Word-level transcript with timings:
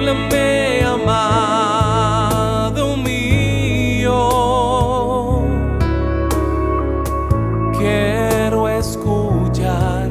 háblame, 0.00 0.82
amado 0.82 1.76
mío. 2.96 4.16
Quiero 7.76 8.66
escuchar 8.68 10.08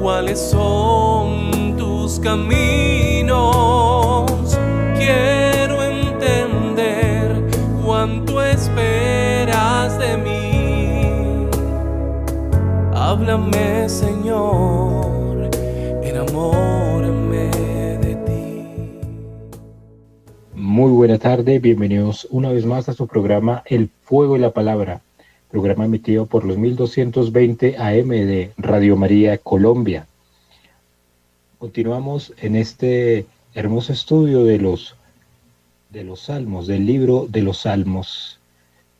cuáles 0.00 0.40
son 0.40 1.76
tus 1.76 2.18
caminos. 2.18 3.38
Quiero 4.96 5.84
entender 5.84 7.46
cuánto 7.84 8.42
esperas 8.42 9.98
de 10.00 10.16
mí. 10.16 11.46
Háblame, 12.92 13.88
Señor. 13.88 14.81
Tarde, 21.22 21.60
bienvenidos 21.60 22.26
una 22.30 22.50
vez 22.50 22.66
más 22.66 22.88
a 22.88 22.94
su 22.94 23.06
programa 23.06 23.62
El 23.66 23.90
Fuego 24.02 24.36
y 24.36 24.40
la 24.40 24.50
Palabra, 24.50 25.02
programa 25.52 25.84
emitido 25.84 26.26
por 26.26 26.44
los 26.44 26.58
1220 26.58 27.76
AM 27.78 28.08
de 28.08 28.50
Radio 28.56 28.96
María 28.96 29.38
Colombia. 29.38 30.08
Continuamos 31.60 32.34
en 32.38 32.56
este 32.56 33.26
hermoso 33.54 33.92
estudio 33.92 34.42
de 34.42 34.58
los, 34.58 34.96
de 35.90 36.02
los 36.02 36.22
salmos, 36.22 36.66
del 36.66 36.86
libro 36.86 37.28
de 37.30 37.42
los 37.42 37.58
salmos. 37.58 38.40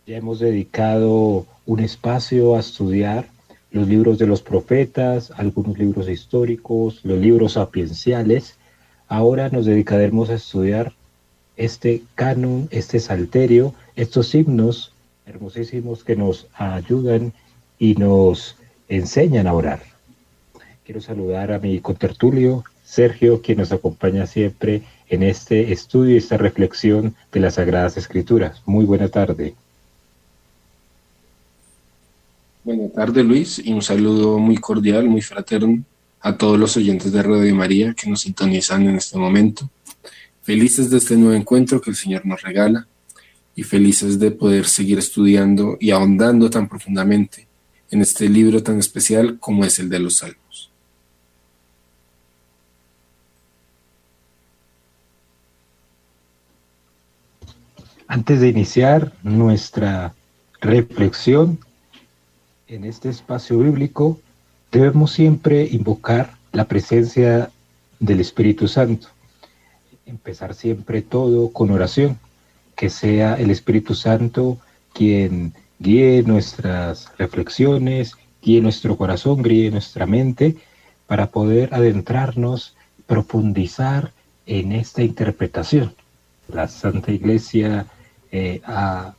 Ya 0.07 0.17
hemos 0.17 0.39
dedicado 0.39 1.45
un 1.67 1.81
espacio 1.81 2.55
a 2.55 2.61
estudiar 2.61 3.27
los 3.73 3.89
libros 3.89 4.21
de 4.21 4.29
los 4.29 4.43
profetas, 4.43 5.33
algunos 5.33 5.77
libros 5.77 6.09
históricos, 6.09 7.01
los 7.03 7.19
libros 7.19 7.55
sapienciales. 7.55 8.59
Ahora 9.09 9.49
nos 9.49 9.67
dedicaremos 9.67 10.31
a 10.31 10.35
estudiar 10.35 10.93
este 11.57 12.03
canon, 12.15 12.69
este 12.71 13.01
salterio, 13.01 13.75
estos 13.97 14.35
himnos 14.35 14.93
hermosísimos 15.27 16.05
que 16.05 16.17
nos 16.17 16.47
ayudan 16.55 17.33
y 17.79 17.95
nos 17.95 18.57
enseñan 18.89 19.47
a 19.47 19.55
orar. 19.55 19.83
Quiero 20.85 21.01
saludar 21.01 21.53
a 21.53 21.59
mi 21.59 21.81
contertulio, 21.81 22.65
Sergio, 22.85 23.41
quien 23.41 23.59
nos 23.59 23.73
acompaña 23.73 24.27
siempre 24.27 24.83
en 25.09 25.23
este 25.23 25.73
estudio 25.73 26.15
y 26.15 26.19
esta 26.19 26.37
reflexión 26.37 27.15
de 27.33 27.41
las 27.41 27.55
Sagradas 27.55 27.97
Escrituras. 27.97 28.63
Muy 28.67 28.85
buena 28.85 29.09
tarde. 29.09 29.55
Buena 32.65 32.89
tarde, 32.91 33.25
Luis, 33.25 33.59
y 33.59 33.73
un 33.73 33.83
saludo 33.83 34.39
muy 34.39 34.57
cordial, 34.57 35.09
muy 35.09 35.21
fraterno 35.21 35.83
a 36.21 36.37
todos 36.37 36.59
los 36.59 36.77
oyentes 36.77 37.13
de 37.13 37.23
Radio 37.23 37.55
María 37.55 37.95
que 37.95 38.09
nos 38.09 38.21
sintonizan 38.21 38.89
en 38.89 38.97
este 38.97 39.19
momento. 39.19 39.69
Felices 40.43 40.91
de 40.91 40.99
este 40.99 41.17
nuevo 41.17 41.35
encuentro 41.35 41.81
que 41.81 41.91
el 41.91 41.97
Señor 41.97 42.27
nos 42.27 42.43
regala 42.43 42.89
y 43.55 43.63
felices 43.63 44.19
de 44.19 44.33
poder 44.33 44.67
seguir 44.67 44.99
estudiando 44.99 45.77
y 45.79 45.93
ahondando 45.93 46.51
tan 46.51 46.69
profundamente 46.69 47.47
en 47.93 48.01
este 48.01 48.29
libro 48.29 48.61
tan 48.61 48.81
especial 48.81 49.39
como 49.39 49.65
es 49.65 49.79
el 49.79 49.89
de 49.89 50.01
los 50.01 50.17
Salmos. 50.17 50.73
Antes 58.09 58.41
de 58.41 58.49
iniciar 58.49 59.13
nuestra 59.23 60.13
reflexión 60.61 61.61
en 62.67 62.85
este 62.85 63.11
espacio 63.11 63.61
bíblico, 63.61 64.21
debemos 64.73 65.13
siempre 65.13 65.69
invocar 65.71 66.37
la 66.51 66.67
presencia 66.67 67.51
del 68.01 68.21
Espíritu 68.21 68.67
Santo 68.67 69.09
empezar 70.13 70.55
siempre 70.55 71.03
todo 71.03 71.53
con 71.53 71.71
oración, 71.71 72.19
que 72.77 72.91
sea 72.91 73.35
el 73.35 73.51
Espíritu 73.51 73.95
Santo 73.95 74.59
quien 74.93 75.55
guíe 75.79 76.23
nuestras 76.23 77.11
reflexiones, 77.19 78.15
guíe 78.43 78.61
nuestro 78.61 78.97
corazón, 78.97 79.43
guíe 79.43 79.71
nuestra 79.71 80.07
mente, 80.07 80.57
para 81.07 81.31
poder 81.31 81.75
adentrarnos, 81.75 82.75
profundizar 83.07 84.13
en 84.47 84.73
esta 84.73 85.03
interpretación. 85.03 85.95
La 86.49 86.69
Santa 86.69 87.11
Iglesia 87.11 87.87
eh, 88.31 88.61
ha, 88.65 89.15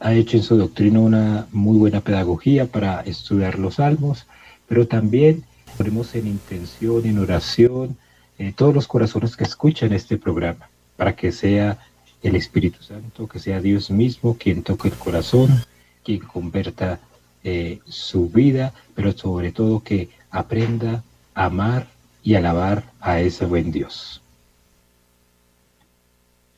ha 0.00 0.14
hecho 0.14 0.38
en 0.38 0.42
su 0.42 0.56
doctrina 0.56 1.00
una 1.00 1.46
muy 1.52 1.76
buena 1.78 2.00
pedagogía 2.00 2.66
para 2.66 3.00
estudiar 3.02 3.58
los 3.58 3.74
salmos, 3.74 4.26
pero 4.66 4.86
también 4.86 5.44
ponemos 5.76 6.14
en 6.14 6.26
intención, 6.26 7.04
en 7.04 7.18
oración, 7.18 7.96
eh, 8.38 8.52
todos 8.56 8.74
los 8.74 8.88
corazones 8.88 9.36
que 9.36 9.44
escuchan 9.44 9.92
este 9.92 10.16
programa, 10.16 10.68
para 10.96 11.14
que 11.14 11.32
sea 11.32 11.78
el 12.22 12.36
Espíritu 12.36 12.82
Santo, 12.82 13.28
que 13.28 13.38
sea 13.38 13.60
Dios 13.60 13.90
mismo 13.90 14.36
quien 14.38 14.62
toque 14.62 14.88
el 14.88 14.94
corazón, 14.94 15.64
quien 16.04 16.20
converta 16.20 17.00
eh, 17.44 17.80
su 17.86 18.28
vida, 18.28 18.72
pero 18.94 19.12
sobre 19.12 19.52
todo 19.52 19.82
que 19.82 20.08
aprenda 20.30 21.02
a 21.34 21.46
amar 21.46 21.88
y 22.22 22.34
alabar 22.34 22.84
a 23.00 23.20
ese 23.20 23.44
buen 23.44 23.72
Dios. 23.72 24.22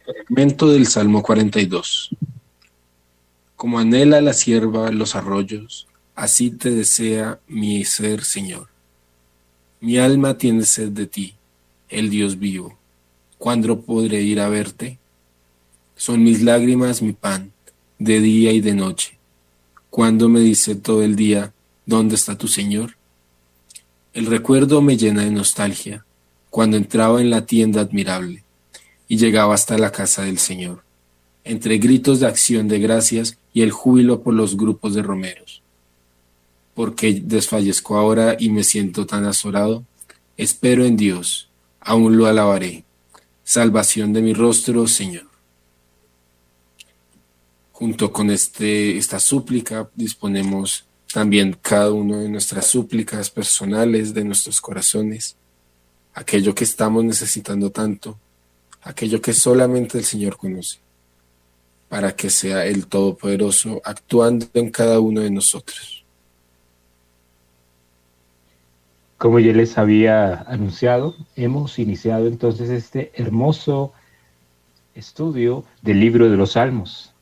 Fragmento 0.04 0.70
del 0.70 0.86
Salmo 0.86 1.22
42. 1.22 2.10
Como 3.56 3.78
anhela 3.78 4.20
la 4.20 4.34
sierva 4.34 4.90
los 4.90 5.16
arroyos, 5.16 5.86
así 6.14 6.50
te 6.50 6.70
desea 6.70 7.40
mi 7.48 7.84
ser, 7.86 8.24
Señor. 8.24 8.68
Mi 9.80 9.96
alma 9.96 10.36
tiene 10.36 10.64
sed 10.64 10.90
de 10.90 11.06
ti 11.06 11.34
el 11.94 12.10
Dios 12.10 12.38
vivo. 12.38 12.76
¿Cuándo 13.38 13.80
podré 13.80 14.22
ir 14.22 14.40
a 14.40 14.48
verte? 14.48 14.98
Son 15.96 16.22
mis 16.22 16.42
lágrimas 16.42 17.02
mi 17.02 17.12
pan, 17.12 17.52
de 17.98 18.20
día 18.20 18.52
y 18.52 18.60
de 18.60 18.74
noche. 18.74 19.16
¿Cuándo 19.90 20.28
me 20.28 20.40
dice 20.40 20.74
todo 20.74 21.02
el 21.02 21.14
día, 21.14 21.52
¿dónde 21.86 22.16
está 22.16 22.36
tu 22.36 22.48
Señor? 22.48 22.96
El 24.12 24.26
recuerdo 24.26 24.82
me 24.82 24.96
llena 24.96 25.22
de 25.22 25.30
nostalgia, 25.30 26.04
cuando 26.50 26.76
entraba 26.76 27.20
en 27.20 27.30
la 27.30 27.46
tienda 27.46 27.80
admirable 27.80 28.44
y 29.08 29.16
llegaba 29.16 29.54
hasta 29.54 29.78
la 29.78 29.92
casa 29.92 30.22
del 30.22 30.38
Señor, 30.38 30.82
entre 31.44 31.78
gritos 31.78 32.20
de 32.20 32.26
acción 32.26 32.66
de 32.68 32.80
gracias 32.80 33.38
y 33.52 33.62
el 33.62 33.70
júbilo 33.70 34.22
por 34.22 34.34
los 34.34 34.56
grupos 34.56 34.94
de 34.94 35.02
romeros. 35.02 35.62
Porque 36.74 37.20
desfallezco 37.22 37.96
ahora 37.96 38.36
y 38.38 38.50
me 38.50 38.64
siento 38.64 39.06
tan 39.06 39.24
azorado? 39.24 39.84
Espero 40.36 40.84
en 40.84 40.96
Dios, 40.96 41.48
aún 41.84 42.16
lo 42.16 42.26
alabaré. 42.26 42.84
Salvación 43.44 44.12
de 44.12 44.22
mi 44.22 44.32
rostro, 44.32 44.86
Señor. 44.88 45.26
Junto 47.72 48.12
con 48.12 48.30
este, 48.30 48.96
esta 48.96 49.20
súplica 49.20 49.90
disponemos 49.94 50.86
también 51.12 51.56
cada 51.60 51.92
uno 51.92 52.18
de 52.18 52.28
nuestras 52.28 52.66
súplicas 52.66 53.30
personales, 53.30 54.14
de 54.14 54.24
nuestros 54.24 54.60
corazones, 54.60 55.36
aquello 56.14 56.54
que 56.54 56.64
estamos 56.64 57.04
necesitando 57.04 57.70
tanto, 57.70 58.18
aquello 58.82 59.20
que 59.20 59.32
solamente 59.32 59.98
el 59.98 60.04
Señor 60.04 60.36
conoce, 60.36 60.78
para 61.88 62.16
que 62.16 62.30
sea 62.30 62.66
el 62.66 62.86
Todopoderoso 62.86 63.80
actuando 63.84 64.46
en 64.54 64.70
cada 64.70 64.98
uno 64.98 65.20
de 65.20 65.30
nosotros. 65.30 65.93
Como 69.18 69.38
ya 69.38 69.52
les 69.52 69.78
había 69.78 70.42
anunciado, 70.42 71.14
hemos 71.36 71.78
iniciado 71.78 72.26
entonces 72.26 72.68
este 72.70 73.12
hermoso 73.14 73.92
estudio 74.94 75.64
del 75.82 76.00
libro 76.00 76.30
de 76.30 76.36
los 76.36 76.52
Salmos. 76.52 77.12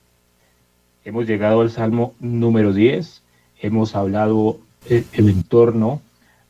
Hemos 1.04 1.26
llegado 1.26 1.60
al 1.60 1.70
Salmo 1.70 2.14
número 2.20 2.72
10, 2.72 3.22
hemos 3.60 3.94
hablado 3.94 4.58
eh, 4.88 5.04
en 5.12 5.42
torno 5.42 6.00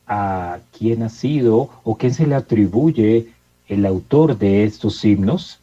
a 0.07 0.59
quién 0.77 1.03
ha 1.03 1.09
sido 1.09 1.71
o 1.85 1.97
quién 1.97 2.15
se 2.15 2.27
le 2.27 2.35
atribuye 2.35 3.29
el 3.69 3.87
autor 3.87 4.39
de 4.39 4.65
estos 4.65 5.05
himnos, 5.05 5.61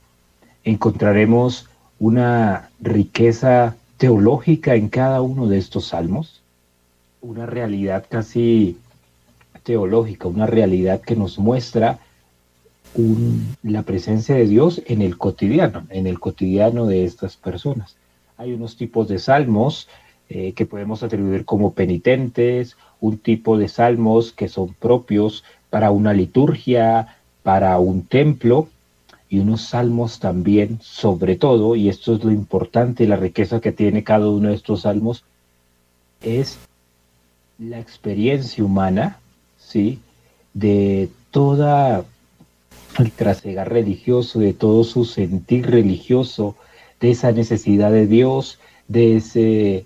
encontraremos 0.64 1.70
una 2.00 2.70
riqueza 2.80 3.76
teológica 3.98 4.76
en 4.76 4.90
cada 4.90 5.22
uno 5.22 5.48
de 5.48 5.58
estos 5.58 5.88
salmos, 5.88 6.42
una 7.22 7.46
realidad 7.46 8.06
casi 8.10 8.78
teológica, 9.70 10.28
una 10.28 10.48
realidad 10.48 11.00
que 11.00 11.16
nos 11.16 11.38
muestra 11.38 12.00
la 13.62 13.84
presencia 13.84 14.34
de 14.34 14.48
Dios 14.48 14.82
en 14.88 15.04
el 15.04 15.16
cotidiano, 15.20 15.86
en 15.92 16.08
el 16.08 16.20
cotidiano 16.20 16.88
de 16.88 17.04
estas 17.04 17.38
personas. 17.38 17.96
Hay 18.38 18.52
unos 18.54 18.78
tipos 18.78 19.08
de 19.08 19.20
salmos 19.20 19.88
eh, 20.28 20.54
que 20.54 20.66
podemos 20.66 21.04
atribuir 21.04 21.46
como 21.46 21.74
penitentes, 21.74 22.78
un 23.00 23.20
tipo 23.20 23.60
de 23.60 23.68
salmos 23.68 24.32
que 24.32 24.48
son 24.48 24.74
propios 24.74 25.44
para 25.70 25.92
una 25.92 26.14
liturgia, 26.14 27.18
para 27.44 27.78
un 27.78 28.08
templo, 28.08 28.70
y 29.30 29.38
unos 29.38 29.62
salmos 29.62 30.18
también, 30.18 30.80
sobre 30.82 31.36
todo, 31.36 31.76
y 31.76 31.90
esto 31.90 32.16
es 32.16 32.24
lo 32.24 32.32
importante, 32.32 33.08
la 33.08 33.18
riqueza 33.18 33.62
que 33.62 33.72
tiene 33.72 34.04
cada 34.04 34.30
uno 34.30 34.50
de 34.50 34.56
estos 34.56 34.82
salmos, 34.82 35.24
es 36.24 36.58
la 37.60 37.80
experiencia 37.80 38.64
humana, 38.64 39.20
¿sí? 39.70 40.00
De 40.54 41.10
toda 41.32 42.04
el 42.98 43.12
trasegar 43.12 43.72
religioso, 43.72 44.40
de 44.40 44.54
todo 44.54 44.84
su 44.84 45.06
sentir 45.06 45.70
religioso, 45.70 46.56
de 47.00 47.12
esa 47.12 47.32
necesidad 47.32 47.92
de 47.92 48.08
Dios, 48.08 48.60
de 48.88 49.18
ese 49.18 49.86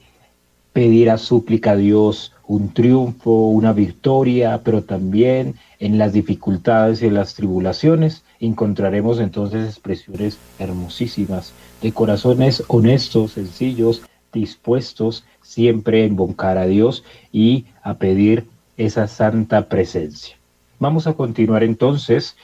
pedir 0.71 1.11
a 1.11 1.17
súplica 1.17 1.71
a 1.71 1.75
Dios 1.75 2.31
un 2.47 2.73
triunfo, 2.73 3.49
una 3.49 3.73
victoria, 3.73 4.61
pero 4.63 4.83
también 4.83 5.55
en 5.79 5.97
las 5.97 6.13
dificultades 6.13 7.01
y 7.01 7.07
en 7.07 7.13
las 7.13 7.35
tribulaciones 7.35 8.23
encontraremos 8.39 9.19
entonces 9.19 9.67
expresiones 9.67 10.37
hermosísimas 10.59 11.53
de 11.81 11.91
corazones 11.91 12.63
honestos, 12.67 13.33
sencillos, 13.33 14.01
dispuestos 14.33 15.23
siempre 15.41 16.03
a 16.03 16.05
invocar 16.07 16.57
a 16.57 16.65
Dios 16.65 17.03
y 17.31 17.65
a 17.83 17.95
pedir 17.95 18.45
esa 18.77 19.07
santa 19.07 19.67
presencia. 19.67 20.37
Vamos 20.79 21.07
a 21.07 21.13
continuar 21.13 21.63
entonces 21.63 22.35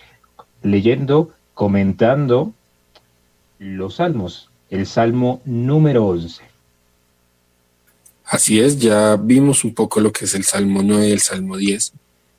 leyendo, 0.61 1.31
comentando 1.53 2.53
los 3.57 3.95
salmos, 3.95 4.49
el 4.69 4.85
salmo 4.85 5.41
número 5.45 6.05
11. 6.05 6.43
Así 8.25 8.59
es, 8.59 8.77
ya 8.77 9.15
vimos 9.15 9.63
un 9.63 9.73
poco 9.73 9.99
lo 9.99 10.11
que 10.11 10.25
es 10.25 10.35
el 10.35 10.43
salmo 10.43 10.81
9 10.83 11.09
y 11.09 11.11
el 11.11 11.19
salmo 11.19 11.57
10, 11.57 11.93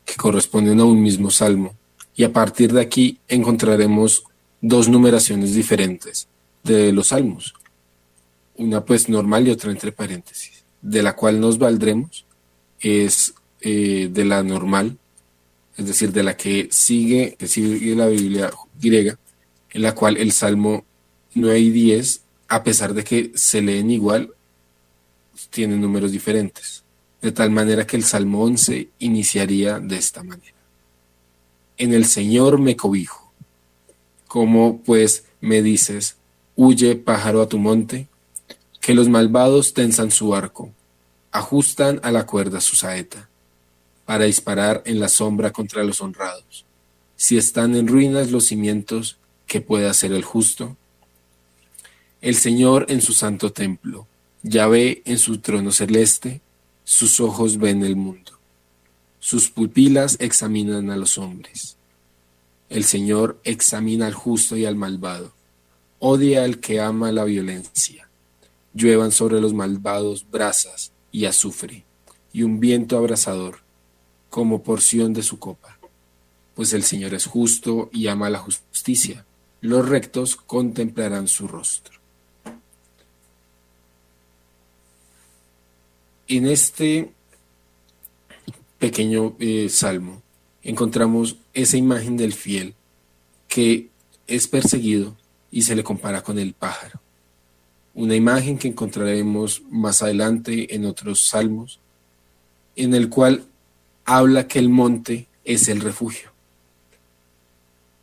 que 0.05 0.15
corresponden 0.15 0.79
a 0.81 0.85
un 0.85 1.03
mismo 1.03 1.31
salmo, 1.31 1.75
y 2.15 2.25
a 2.25 2.33
partir 2.33 2.73
de 2.73 2.81
aquí 2.81 3.19
encontraremos 3.29 4.25
dos 4.61 4.89
numeraciones 4.89 5.55
diferentes 5.55 6.29
de 6.63 6.93
los 6.93 7.09
salmos, 7.09 7.55
una 8.57 8.85
pues 8.85 9.09
normal 9.09 9.49
y 9.49 9.51
otra 9.51 9.73
entre 9.73 9.91
paréntesis, 9.91 10.65
de 10.81 11.03
la 11.03 11.17
cual 11.17 11.41
nos 11.41 11.59
valdremos 11.59 12.25
es 12.79 13.35
eh, 13.63 14.09
de 14.11 14.25
la 14.25 14.43
normal, 14.43 14.97
es 15.77 15.87
decir, 15.87 16.13
de 16.13 16.23
la 16.23 16.37
que 16.37 16.69
sigue, 16.71 17.37
que 17.39 17.47
sigue 17.47 17.95
la 17.95 18.07
Biblia 18.07 18.51
griega, 18.81 19.19
en 19.71 19.83
la 19.83 19.95
cual 19.95 20.17
el 20.17 20.33
Salmo 20.33 20.85
9 21.35 21.59
y 21.59 21.71
10, 21.71 22.23
a 22.49 22.63
pesar 22.63 22.95
de 22.95 23.05
que 23.05 23.33
se 23.35 23.63
leen 23.63 23.91
igual, 23.91 24.33
tienen 25.51 25.81
números 25.81 26.13
diferentes, 26.13 26.85
de 27.23 27.33
tal 27.33 27.51
manera 27.51 27.87
que 27.87 27.97
el 27.97 28.05
Salmo 28.05 28.45
11 28.45 28.89
iniciaría 28.99 29.79
de 29.79 29.97
esta 29.97 30.23
manera. 30.23 30.57
En 31.77 31.95
el 31.95 32.07
Señor 32.07 32.59
me 32.59 32.77
cobijo. 32.77 33.33
como 34.27 34.81
pues 34.83 35.25
me 35.41 35.61
dices, 35.61 36.17
huye 36.57 36.95
pájaro 36.95 37.43
a 37.43 37.49
tu 37.49 37.59
monte? 37.59 38.07
Que 38.81 38.95
los 38.95 39.09
malvados 39.09 39.75
tensan 39.75 40.11
su 40.11 40.35
arco, 40.35 40.73
ajustan 41.33 42.01
a 42.03 42.11
la 42.11 42.27
cuerda 42.27 42.61
su 42.61 42.77
saeta 42.77 43.30
para 44.11 44.25
disparar 44.25 44.83
en 44.87 44.99
la 44.99 45.09
sombra 45.09 45.53
contra 45.53 45.85
los 45.85 46.01
honrados. 46.01 46.65
Si 47.15 47.39
están 47.39 47.77
en 47.77 47.87
ruinas 47.87 48.33
los 48.33 48.47
cimientos, 48.47 49.19
¿qué 49.47 49.61
puede 49.61 49.89
hacer 49.89 50.11
el 50.11 50.25
justo? 50.25 50.77
El 52.21 52.35
Señor 52.35 52.87
en 52.89 53.03
su 53.03 53.13
santo 53.13 53.53
templo, 53.53 54.09
ya 54.43 54.67
ve 54.67 55.03
en 55.05 55.17
su 55.17 55.39
trono 55.39 55.71
celeste, 55.71 56.41
sus 56.83 57.21
ojos 57.21 57.59
ven 57.59 57.85
el 57.85 57.95
mundo, 57.95 58.33
sus 59.21 59.49
pupilas 59.49 60.17
examinan 60.19 60.91
a 60.91 60.97
los 60.97 61.17
hombres. 61.17 61.77
El 62.69 62.83
Señor 62.83 63.41
examina 63.45 64.09
al 64.09 64.15
justo 64.15 64.57
y 64.57 64.65
al 64.65 64.75
malvado, 64.75 65.33
odia 66.01 66.43
al 66.43 66.59
que 66.59 66.81
ama 66.81 67.13
la 67.13 67.23
violencia. 67.23 68.09
Lluevan 68.75 69.13
sobre 69.13 69.41
los 69.41 69.55
malvados 69.55 70.29
brasas 70.29 70.91
y 71.13 71.27
azufre, 71.27 71.85
y 72.33 72.43
un 72.43 72.59
viento 72.59 72.99
abrasador 72.99 73.70
como 74.31 74.63
porción 74.63 75.13
de 75.13 75.23
su 75.23 75.39
copa. 75.39 75.79
Pues 76.55 76.73
el 76.73 76.85
Señor 76.85 77.13
es 77.15 77.27
justo 77.27 77.91
y 77.93 78.07
ama 78.07 78.31
la 78.31 78.39
justicia. 78.39 79.27
Los 79.61 79.89
rectos 79.89 80.37
contemplarán 80.37 81.29
su 81.29 81.47
rostro. 81.47 81.99
En 86.29 86.47
este 86.47 87.13
pequeño 88.79 89.35
eh, 89.41 89.69
salmo 89.69 90.23
encontramos 90.63 91.37
esa 91.53 91.77
imagen 91.77 92.17
del 92.17 92.33
fiel 92.33 92.75
que 93.49 93.89
es 94.27 94.47
perseguido 94.47 95.17
y 95.51 95.63
se 95.63 95.75
le 95.75 95.83
compara 95.83 96.23
con 96.23 96.39
el 96.39 96.55
pájaro. 96.55 97.01
Una 97.95 98.15
imagen 98.15 98.59
que 98.59 98.69
encontraremos 98.69 99.63
más 99.69 100.03
adelante 100.03 100.75
en 100.75 100.85
otros 100.85 101.27
salmos, 101.27 101.81
en 102.77 102.95
el 102.95 103.09
cual 103.09 103.45
habla 104.11 104.49
que 104.49 104.59
el 104.59 104.69
monte 104.69 105.29
es 105.45 105.69
el 105.69 105.81
refugio. 105.81 106.31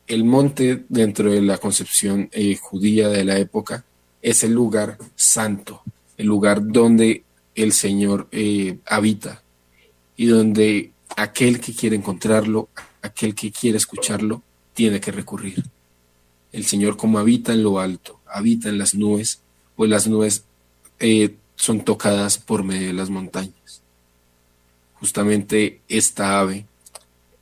El 0.08 0.24
monte, 0.24 0.86
dentro 0.88 1.30
de 1.30 1.42
la 1.42 1.58
concepción 1.58 2.30
eh, 2.32 2.56
judía 2.56 3.10
de 3.10 3.26
la 3.26 3.38
época, 3.38 3.84
es 4.22 4.42
el 4.46 4.54
lugar 4.54 4.98
santo, 5.18 5.82
el 6.16 6.28
lugar 6.28 6.66
donde 6.66 7.26
el 7.56 7.74
Señor 7.74 8.30
eh, 8.32 8.78
habita 8.86 9.44
y 10.16 10.28
donde 10.28 10.94
aquel 11.18 11.60
que 11.60 11.76
quiere 11.76 11.98
encontrarlo, 11.98 12.70
aquel 13.02 13.36
que 13.36 13.52
quiere 13.52 13.78
escucharlo, 13.78 14.42
tiene 14.74 15.02
que 15.02 15.12
recurrir. 15.12 15.62
El 16.54 16.66
Señor 16.66 16.96
como 16.96 17.20
habita 17.20 17.52
en 17.52 17.64
lo 17.64 17.82
alto, 17.82 18.22
habita 18.26 18.70
en 18.70 18.78
las 18.78 18.96
nubes, 18.96 19.42
pues 19.76 19.90
las 19.90 20.08
nubes 20.08 20.46
eh, 21.00 21.36
son 21.58 21.84
tocadas 21.84 22.38
por 22.38 22.64
medio 22.64 22.88
de 22.88 22.94
las 22.94 23.10
montañas 23.10 23.82
justamente 25.00 25.82
esta 25.88 26.39
ave, 26.39 26.66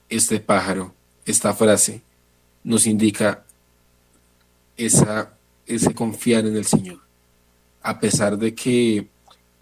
este 0.09 0.39
pájaro, 0.39 0.93
esta 1.25 1.53
frase 1.53 2.01
nos 2.63 2.88
indica 2.88 3.45
esa, 4.77 5.38
ese 5.65 5.93
confiar 5.93 6.45
en 6.45 6.55
el 6.55 6.65
Señor, 6.65 7.00
a 7.81 8.00
pesar 8.00 8.38
de 8.38 8.53
que 8.53 9.07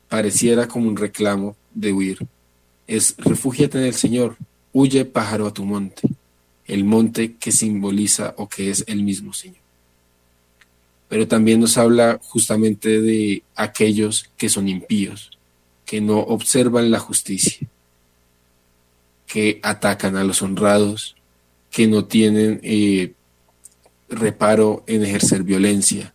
pareciera 0.10 0.68
como 0.68 0.88
un 0.88 0.98
reclamo 0.98 1.56
de 1.74 1.94
huir. 1.94 2.20
Es 2.88 3.16
refúgiate 3.18 3.78
en 3.78 3.86
el 3.86 3.94
Señor, 3.94 4.38
huye 4.72 5.06
pájaro 5.06 5.48
a 5.48 5.54
tu 5.54 5.66
monte, 5.66 6.08
el 6.66 6.84
monte 6.84 7.36
que 7.36 7.52
simboliza 7.52 8.34
o 8.38 8.48
que 8.48 8.70
es 8.70 8.84
el 8.88 9.04
mismo 9.04 9.34
Señor. 9.34 9.58
Pero 11.10 11.28
también 11.28 11.60
nos 11.60 11.78
habla 11.78 12.20
justamente 12.24 13.02
de 13.02 13.44
aquellos 13.56 14.30
que 14.36 14.50
son 14.50 14.68
impíos, 14.68 15.30
que 15.86 16.02
no 16.02 16.20
observan 16.20 16.90
la 16.90 17.00
justicia, 17.00 17.68
que 19.34 19.60
atacan 19.64 20.16
a 20.16 20.24
los 20.24 20.44
honrados, 20.44 21.16
que 21.72 21.88
no 21.88 22.06
tienen 22.06 22.60
eh, 22.62 23.14
reparo 24.08 24.84
en 24.86 25.04
ejercer 25.04 25.42
violencia. 25.42 26.14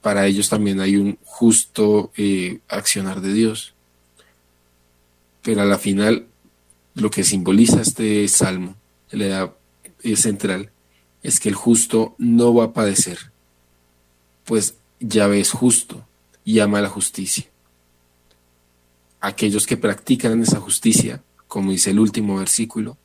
Para 0.00 0.28
ellos 0.28 0.48
también 0.48 0.78
hay 0.78 0.94
un 0.94 1.18
justo 1.24 2.12
eh, 2.16 2.60
accionar 2.68 3.20
de 3.20 3.32
Dios. 3.32 3.74
Pero 5.42 5.62
a 5.62 5.64
la 5.64 5.76
final, 5.76 6.28
lo 6.94 7.10
que 7.10 7.24
simboliza 7.24 7.80
este 7.80 8.28
salmo, 8.28 8.76
la 9.10 9.24
edad 9.24 9.52
central, 10.14 10.70
es 11.24 11.40
que 11.40 11.48
el 11.48 11.56
justo 11.56 12.14
no 12.16 12.54
va 12.54 12.66
a 12.66 12.72
padecer, 12.72 13.32
pues 14.44 14.76
ya 15.00 15.26
es 15.34 15.50
justo 15.50 16.06
y 16.44 16.60
ama 16.60 16.80
la 16.80 16.88
justicia. 16.88 17.46
Aquellos 19.20 19.66
que 19.66 19.76
practican 19.76 20.40
esa 20.42 20.60
justicia 20.60 21.24
como 21.50 21.72
dice 21.72 21.90
el 21.90 21.98
último 21.98 22.36
versículo, 22.36 22.96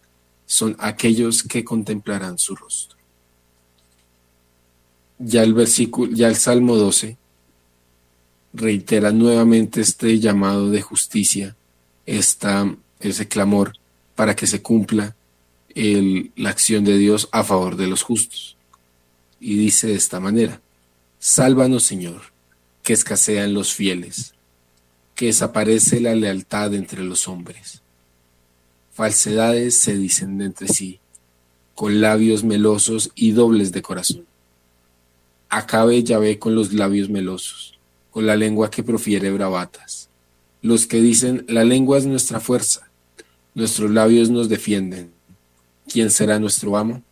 son 0.45 0.75
aquellos 0.77 1.41
que 1.41 1.65
contemplarán 1.65 2.37
su 2.37 2.55
rostro. 2.55 2.95
Ya 5.17 5.41
el 5.41 5.55
versículo, 5.55 6.11
ya 6.13 6.27
el 6.27 6.35
Salmo 6.35 6.75
12 6.75 7.17
reitera 8.53 9.11
nuevamente 9.11 9.81
este 9.81 10.19
llamado 10.19 10.69
de 10.69 10.83
justicia, 10.83 11.55
esta, 12.05 12.71
ese 12.99 13.27
clamor 13.27 13.73
para 14.13 14.35
que 14.35 14.45
se 14.45 14.61
cumpla 14.61 15.15
la 15.73 16.49
acción 16.51 16.85
de 16.85 16.99
Dios 16.99 17.27
a 17.31 17.43
favor 17.43 17.77
de 17.77 17.87
los 17.87 18.03
justos. 18.03 18.57
Y 19.39 19.55
dice 19.57 19.87
de 19.87 19.95
esta 19.95 20.19
manera, 20.19 20.61
Sálvanos 21.17 21.83
Señor, 21.83 22.21
que 22.83 22.93
escasean 22.93 23.55
los 23.55 23.73
fieles, 23.73 24.35
que 25.15 25.25
desaparece 25.25 25.99
la 25.99 26.13
lealtad 26.13 26.75
entre 26.75 27.01
los 27.01 27.27
hombres. 27.27 27.81
Falsedades 28.95 29.77
se 29.77 29.97
dicen 29.97 30.41
entre 30.41 30.69
sí, 30.69 31.01
con 31.73 31.99
labios 31.99 32.45
melosos 32.45 33.11
y 33.13 33.31
dobles 33.31 33.73
de 33.73 33.81
corazón. 33.81 34.25
Acabe 35.49 36.01
Yahvé 36.01 36.39
con 36.39 36.55
los 36.55 36.71
labios 36.71 37.09
melosos, 37.09 37.77
con 38.09 38.25
la 38.25 38.37
lengua 38.37 38.71
que 38.71 38.83
profiere 38.83 39.31
bravatas. 39.31 40.07
Los 40.61 40.87
que 40.87 41.01
dicen, 41.01 41.43
la 41.49 41.65
lengua 41.65 41.97
es 41.97 42.05
nuestra 42.05 42.39
fuerza, 42.39 42.89
nuestros 43.53 43.91
labios 43.91 44.29
nos 44.29 44.47
defienden. 44.47 45.11
¿Quién 45.91 46.09
será 46.09 46.39
nuestro 46.39 46.77
amo? 46.77 47.03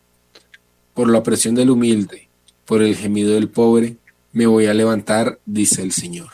Por 0.93 1.09
la 1.09 1.17
opresión 1.17 1.53
del 1.53 1.69
humilde, 1.69 2.29
por 2.63 2.81
el 2.81 2.95
gemido 2.95 3.33
del 3.33 3.49
pobre, 3.49 3.97
me 4.31 4.45
voy 4.45 4.67
a 4.67 4.73
levantar, 4.73 5.37
dice 5.45 5.81
el 5.81 5.91
Señor, 5.91 6.29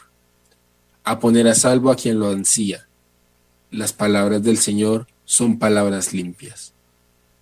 a 1.03 1.19
poner 1.19 1.47
a 1.47 1.55
salvo 1.55 1.89
a 1.89 1.95
quien 1.95 2.19
lo 2.19 2.29
ansía. 2.29 2.87
Las 3.71 3.93
palabras 3.93 4.43
del 4.43 4.59
Señor 4.59 5.07
son 5.29 5.59
palabras 5.59 6.11
limpias. 6.11 6.73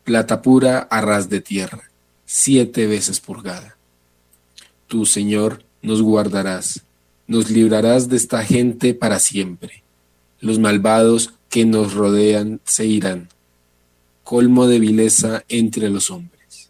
Plata 0.03 0.41
pura 0.41 0.79
a 0.79 0.99
ras 0.99 1.29
de 1.29 1.39
tierra, 1.39 1.89
siete 2.25 2.85
veces 2.85 3.21
purgada. 3.21 3.77
Tú, 4.87 5.05
Señor, 5.05 5.63
nos 5.81 6.01
guardarás, 6.01 6.83
nos 7.27 7.49
librarás 7.49 8.09
de 8.09 8.17
esta 8.17 8.43
gente 8.43 8.93
para 8.93 9.19
siempre. 9.19 9.83
Los 10.41 10.59
malvados 10.59 11.33
que 11.47 11.65
nos 11.65 11.93
rodean 11.93 12.59
se 12.65 12.85
irán, 12.85 13.29
colmo 14.25 14.67
de 14.67 14.79
vileza 14.79 15.45
entre 15.47 15.89
los 15.89 16.11
hombres. 16.11 16.69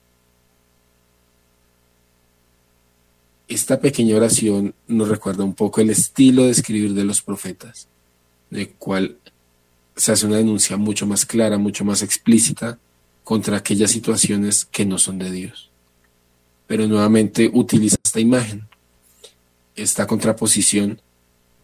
Esta 3.47 3.79
pequeña 3.79 4.17
oración 4.17 4.75
nos 4.87 5.07
recuerda 5.09 5.43
un 5.43 5.55
poco 5.55 5.81
el 5.81 5.89
estilo 5.89 6.43
de 6.43 6.51
escribir 6.51 6.93
de 6.93 7.05
los 7.05 7.23
profetas, 7.23 7.87
de 8.51 8.69
cual 8.69 9.17
se 9.97 10.13
hace 10.13 10.25
una 10.25 10.37
denuncia 10.37 10.77
mucho 10.77 11.05
más 11.05 11.25
clara, 11.25 11.57
mucho 11.57 11.83
más 11.83 12.01
explícita 12.01 12.79
contra 13.25 13.57
aquellas 13.57 13.91
situaciones 13.91 14.65
que 14.65 14.85
no 14.85 14.97
son 14.97 15.19
de 15.19 15.31
Dios 15.31 15.67
pero 16.67 16.85
nuevamente 16.85 17.49
utiliza 17.51 17.95
esta 18.03 18.19
imagen, 18.19 18.67
esta 19.75 20.05
contraposición 20.05 21.01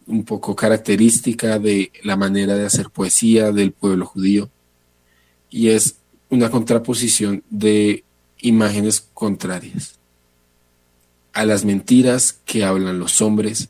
un 0.06 0.24
poco 0.24 0.56
característica 0.56 1.58
de 1.58 1.92
la 2.02 2.16
manera 2.16 2.56
de 2.56 2.66
hacer 2.66 2.90
poesía 2.90 3.52
del 3.52 3.72
pueblo 3.72 4.06
judío, 4.06 4.50
y 5.50 5.68
es 5.68 5.96
una 6.30 6.50
contraposición 6.50 7.42
de 7.50 8.02
imágenes 8.40 9.06
contrarias. 9.14 9.98
A 11.32 11.44
las 11.44 11.64
mentiras 11.64 12.40
que 12.44 12.64
hablan 12.64 12.98
los 12.98 13.20
hombres, 13.20 13.68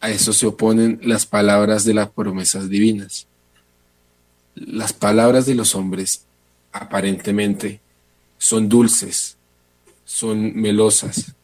a 0.00 0.10
eso 0.10 0.32
se 0.32 0.46
oponen 0.46 1.00
las 1.02 1.26
palabras 1.26 1.84
de 1.84 1.94
las 1.94 2.10
promesas 2.10 2.68
divinas. 2.68 3.26
Las 4.54 4.92
palabras 4.92 5.46
de 5.46 5.54
los 5.54 5.74
hombres 5.74 6.24
aparentemente 6.72 7.80
son 8.38 8.68
dulces, 8.68 9.36
son 10.04 10.54
melosas, 10.54 11.34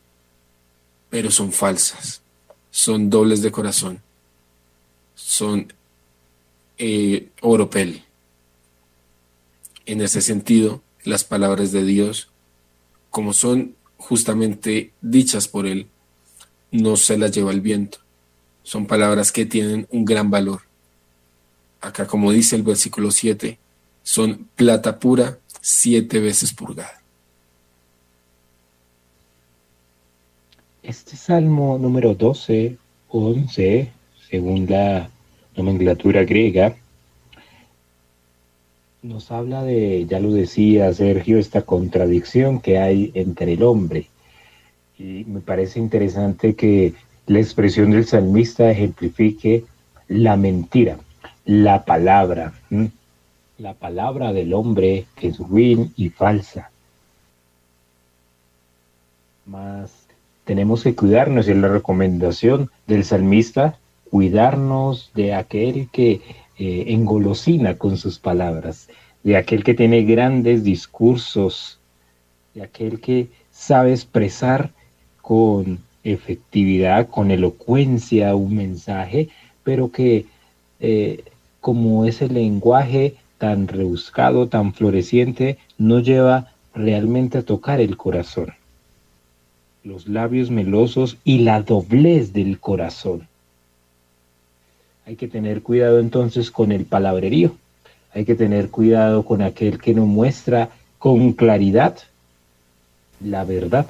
pero 1.10 1.30
son 1.30 1.52
falsas, 1.52 2.22
son 2.70 3.08
dobles 3.08 3.40
de 3.40 3.50
corazón, 3.50 4.00
son 5.14 5.72
eh, 6.76 7.28
oropel. 7.40 8.04
En 9.86 10.00
ese 10.00 10.20
sentido, 10.20 10.82
las 11.04 11.24
palabras 11.24 11.72
de 11.72 11.84
Dios, 11.84 12.28
como 13.10 13.32
son 13.32 13.74
justamente 13.96 14.92
dichas 15.00 15.48
por 15.48 15.66
Él, 15.66 15.88
no 16.70 16.96
se 16.96 17.16
las 17.16 17.32
lleva 17.32 17.52
el 17.52 17.60
viento. 17.60 17.98
Son 18.62 18.86
palabras 18.86 19.32
que 19.32 19.46
tienen 19.46 19.86
un 19.90 20.04
gran 20.04 20.30
valor. 20.30 20.67
Acá, 21.80 22.06
como 22.06 22.32
dice 22.32 22.56
el 22.56 22.62
versículo 22.62 23.10
7, 23.10 23.58
son 24.02 24.48
plata 24.56 24.98
pura 24.98 25.38
siete 25.60 26.18
veces 26.20 26.52
purgada. 26.52 27.00
Este 30.82 31.16
salmo 31.16 31.78
número 31.78 32.14
12 32.14 32.78
11, 33.10 33.90
según 34.30 34.66
la 34.68 35.10
nomenclatura 35.56 36.24
griega, 36.24 36.76
nos 39.02 39.30
habla 39.30 39.62
de, 39.62 40.06
ya 40.06 40.20
lo 40.20 40.32
decía 40.32 40.92
Sergio, 40.92 41.38
esta 41.38 41.62
contradicción 41.62 42.60
que 42.60 42.78
hay 42.78 43.10
entre 43.14 43.54
el 43.54 43.62
hombre. 43.62 44.08
Y 44.98 45.24
me 45.26 45.40
parece 45.40 45.78
interesante 45.78 46.54
que 46.54 46.94
la 47.26 47.38
expresión 47.38 47.92
del 47.92 48.06
salmista 48.06 48.70
ejemplifique 48.70 49.64
la 50.08 50.36
mentira, 50.36 50.98
la 51.48 51.86
palabra, 51.86 52.52
la 53.56 53.72
palabra 53.72 54.34
del 54.34 54.52
hombre 54.52 55.06
que 55.16 55.28
es 55.28 55.38
ruin 55.38 55.94
y 55.96 56.10
falsa. 56.10 56.70
Más 59.46 59.90
tenemos 60.44 60.82
que 60.82 60.94
cuidarnos, 60.94 61.48
es 61.48 61.56
la 61.56 61.68
recomendación 61.68 62.70
del 62.86 63.02
salmista, 63.02 63.78
cuidarnos 64.10 65.10
de 65.14 65.32
aquel 65.32 65.88
que 65.90 66.20
eh, 66.58 66.84
engolosina 66.88 67.78
con 67.78 67.96
sus 67.96 68.18
palabras, 68.18 68.90
de 69.22 69.38
aquel 69.38 69.64
que 69.64 69.72
tiene 69.72 70.02
grandes 70.02 70.64
discursos, 70.64 71.80
de 72.52 72.62
aquel 72.62 73.00
que 73.00 73.28
sabe 73.50 73.92
expresar 73.92 74.70
con 75.22 75.78
efectividad, 76.04 77.08
con 77.08 77.30
elocuencia 77.30 78.34
un 78.34 78.54
mensaje, 78.54 79.30
pero 79.64 79.90
que 79.90 80.26
eh, 80.80 81.24
como 81.68 82.06
ese 82.06 82.28
lenguaje 82.28 83.16
tan 83.36 83.68
rebuscado, 83.68 84.48
tan 84.48 84.72
floreciente, 84.72 85.58
no 85.76 86.00
lleva 86.00 86.50
realmente 86.72 87.36
a 87.36 87.42
tocar 87.42 87.78
el 87.82 87.98
corazón 87.98 88.54
los 89.84 90.08
labios 90.08 90.50
melosos 90.50 91.18
y 91.24 91.40
la 91.40 91.60
doblez 91.60 92.32
del 92.32 92.58
corazón. 92.58 93.28
Hay 95.04 95.16
que 95.16 95.28
tener 95.28 95.60
cuidado 95.60 96.00
entonces 96.00 96.50
con 96.50 96.72
el 96.72 96.86
palabrerío. 96.86 97.54
Hay 98.14 98.24
que 98.24 98.34
tener 98.34 98.70
cuidado 98.70 99.26
con 99.26 99.42
aquel 99.42 99.78
que 99.78 99.92
no 99.92 100.06
muestra 100.06 100.70
con 100.98 101.34
claridad 101.34 101.98
la 103.20 103.44
verdad. 103.44 103.86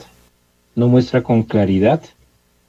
No 0.74 0.88
muestra 0.88 1.22
con 1.22 1.44
claridad 1.44 2.02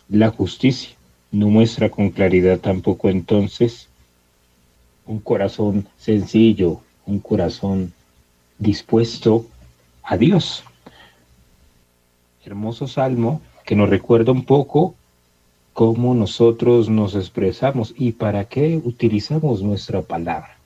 la 0.08 0.30
justicia. 0.30 0.96
No 1.32 1.50
muestra 1.50 1.90
con 1.90 2.12
claridad 2.12 2.60
tampoco 2.60 3.10
entonces 3.10 3.89
un 5.10 5.20
corazón 5.20 5.86
sencillo, 5.98 6.80
un 7.06 7.20
corazón 7.20 7.92
dispuesto 8.58 9.46
a 10.04 10.16
Dios 10.16 10.64
hermoso 12.50 12.88
salmo 12.88 13.42
que 13.66 13.76
nos 13.76 13.90
recuerda 13.90 14.32
un 14.32 14.44
poco 14.44 14.96
cómo 15.74 16.16
nosotros 16.16 16.90
nos 16.90 17.16
expresamos 17.16 17.94
y 17.96 18.14
para 18.14 18.46
qué 18.46 18.82
utilizamos 18.84 19.62
nuestra 19.62 20.02
palabra. 20.02 20.58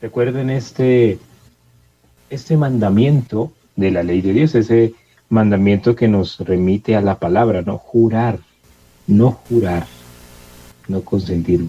Recuerden 0.00 0.50
este, 0.50 1.18
este 2.30 2.56
mandamiento 2.56 3.52
de 3.76 3.90
la 3.90 4.02
ley 4.02 4.20
de 4.22 4.32
Dios, 4.32 4.54
ese 4.54 4.94
mandamiento 5.28 5.94
que 5.94 6.08
nos 6.08 6.38
remite 6.38 6.96
a 6.96 7.00
la 7.00 7.18
palabra, 7.18 7.62
no 7.62 7.78
jurar, 7.78 8.38
no 9.06 9.32
jurar, 9.32 9.86
no 10.88 11.02
consentir 11.02 11.60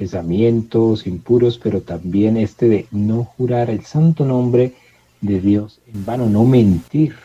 pensamientos 0.00 1.06
impuros, 1.06 1.58
pero 1.58 1.82
también 1.82 2.38
este 2.38 2.70
de 2.70 2.86
no 2.90 3.24
jurar 3.24 3.68
el 3.68 3.84
santo 3.84 4.24
nombre 4.24 4.72
de 5.20 5.42
Dios 5.42 5.78
en 5.92 6.06
vano, 6.06 6.24
no 6.24 6.44
mentir. 6.44 7.16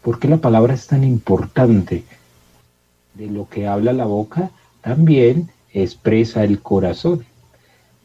¿Por 0.00 0.20
qué 0.20 0.28
la 0.28 0.36
palabra 0.36 0.74
es 0.74 0.86
tan 0.86 1.02
importante? 1.02 2.04
De 3.14 3.26
lo 3.26 3.48
que 3.48 3.66
habla 3.66 3.92
la 3.92 4.04
boca 4.04 4.52
también 4.80 5.50
expresa 5.74 6.44
el 6.44 6.60
corazón. 6.60 7.24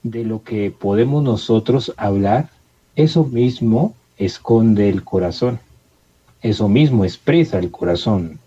De 0.01 0.24
lo 0.24 0.41
que 0.41 0.72
podemos 0.72 1.24
nosotros 1.24 1.93
hablar, 1.98 2.50
eso 2.96 3.25
mismo 3.25 3.93
esconde 4.17 4.89
el 4.89 5.03
corazón. 5.03 5.60
Eso 6.41 6.67
mismo 6.67 7.05
expresa 7.05 7.60
el 7.60 7.69
corazón. 7.69 8.39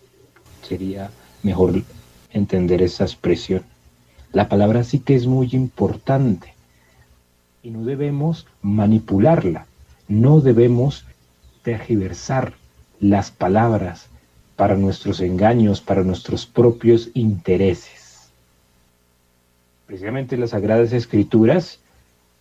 Sería 0.69 1.13
mejor 1.45 1.85
entender 2.33 2.83
esa 2.83 3.05
expresión. 3.05 3.63
La 4.33 4.49
palabra 4.49 4.85
sí 4.85 5.01
que 5.01 5.15
es 5.15 5.27
muy 5.27 5.49
importante 5.53 6.55
y 7.63 7.71
no 7.71 7.85
debemos 7.85 8.47
manipularla, 8.63 9.67
no 10.09 10.41
debemos 10.41 11.05
tergiversar 11.63 12.55
las 13.01 13.31
palabras 13.31 14.09
para 14.57 14.77
nuestros 14.77 15.21
engaños, 15.21 15.81
para 15.81 16.05
nuestros 16.05 16.47
propios 16.47 17.11
intereses. 17.15 18.31
Precisamente 19.87 20.37
las 20.37 20.51
Sagradas 20.51 20.93
Escrituras 20.93 21.81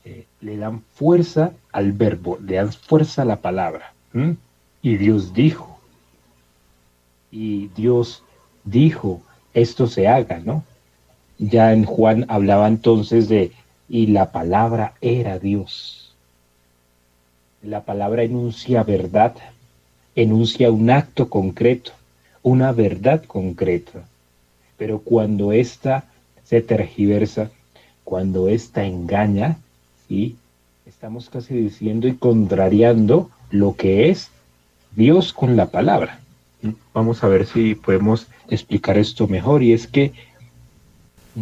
eh, 0.06 0.26
le 0.42 0.58
dan 0.58 0.82
fuerza 0.94 1.54
al 1.72 1.92
verbo, 1.94 2.38
le 2.40 2.56
dan 2.56 2.72
fuerza 2.72 3.24
a 3.24 3.26
la 3.26 3.38
palabra. 3.38 3.94
Y 4.82 4.98
Dios 4.98 5.34
dijo, 5.34 5.80
y 7.32 7.68
Dios 7.70 8.24
dijo, 8.64 9.22
esto 9.54 9.88
se 9.88 10.08
haga, 10.08 10.40
¿no? 10.40 10.64
Ya 11.40 11.72
en 11.74 11.86
Juan 11.86 12.26
hablaba 12.28 12.68
entonces 12.68 13.30
de, 13.30 13.54
y 13.88 14.08
la 14.08 14.32
palabra 14.32 14.94
era 15.02 15.40
Dios. 15.40 16.14
La 17.64 17.82
palabra 17.82 18.24
enuncia 18.24 18.84
verdad, 18.84 19.36
enuncia 20.16 20.72
un 20.72 20.90
acto 20.90 21.30
concreto, 21.30 21.92
una 22.44 22.74
verdad 22.74 23.24
concreta. 23.24 24.04
Pero 24.78 25.00
cuando 25.00 25.54
ésta 25.54 26.06
se 26.44 26.62
tergiversa, 26.62 27.50
cuando 28.04 28.50
ésta 28.50 28.86
engaña, 28.86 29.58
¿sí? 30.08 30.36
estamos 30.86 31.30
casi 31.30 31.54
diciendo 31.54 32.08
y 32.08 32.16
contrariando 32.16 33.30
lo 33.52 33.76
que 33.76 34.10
es 34.10 34.30
Dios 34.96 35.32
con 35.32 35.56
la 35.56 35.68
palabra. 35.68 36.20
Vamos 36.94 37.24
a 37.24 37.28
ver 37.28 37.46
si 37.46 37.76
podemos 37.76 38.28
explicar 38.50 38.98
esto 38.98 39.28
mejor 39.28 39.64
y 39.64 39.72
es 39.72 39.88
que 39.88 40.12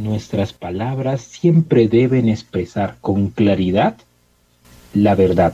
nuestras 0.03 0.53
palabras 0.53 1.21
siempre 1.21 1.87
deben 1.87 2.29
expresar 2.29 2.97
con 3.01 3.29
claridad 3.29 3.97
la 4.93 5.15
verdad, 5.15 5.53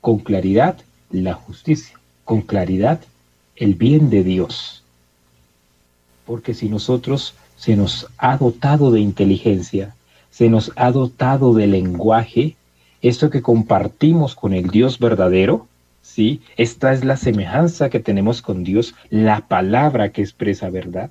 con 0.00 0.18
claridad 0.18 0.78
la 1.10 1.34
justicia, 1.34 1.98
con 2.24 2.42
claridad 2.42 3.00
el 3.56 3.74
bien 3.74 4.10
de 4.10 4.22
Dios. 4.24 4.82
Porque 6.26 6.54
si 6.54 6.68
nosotros 6.68 7.34
se 7.56 7.76
nos 7.76 8.06
ha 8.18 8.36
dotado 8.36 8.90
de 8.90 9.00
inteligencia, 9.00 9.94
se 10.30 10.48
nos 10.48 10.72
ha 10.76 10.92
dotado 10.92 11.54
de 11.54 11.66
lenguaje, 11.66 12.56
esto 13.02 13.30
que 13.30 13.42
compartimos 13.42 14.34
con 14.34 14.52
el 14.52 14.68
Dios 14.68 14.98
verdadero, 14.98 15.66
¿sí? 16.02 16.40
Esta 16.56 16.92
es 16.92 17.04
la 17.04 17.16
semejanza 17.16 17.90
que 17.90 18.00
tenemos 18.00 18.42
con 18.42 18.64
Dios, 18.64 18.94
la 19.10 19.48
palabra 19.48 20.12
que 20.12 20.22
expresa 20.22 20.70
verdad. 20.70 21.10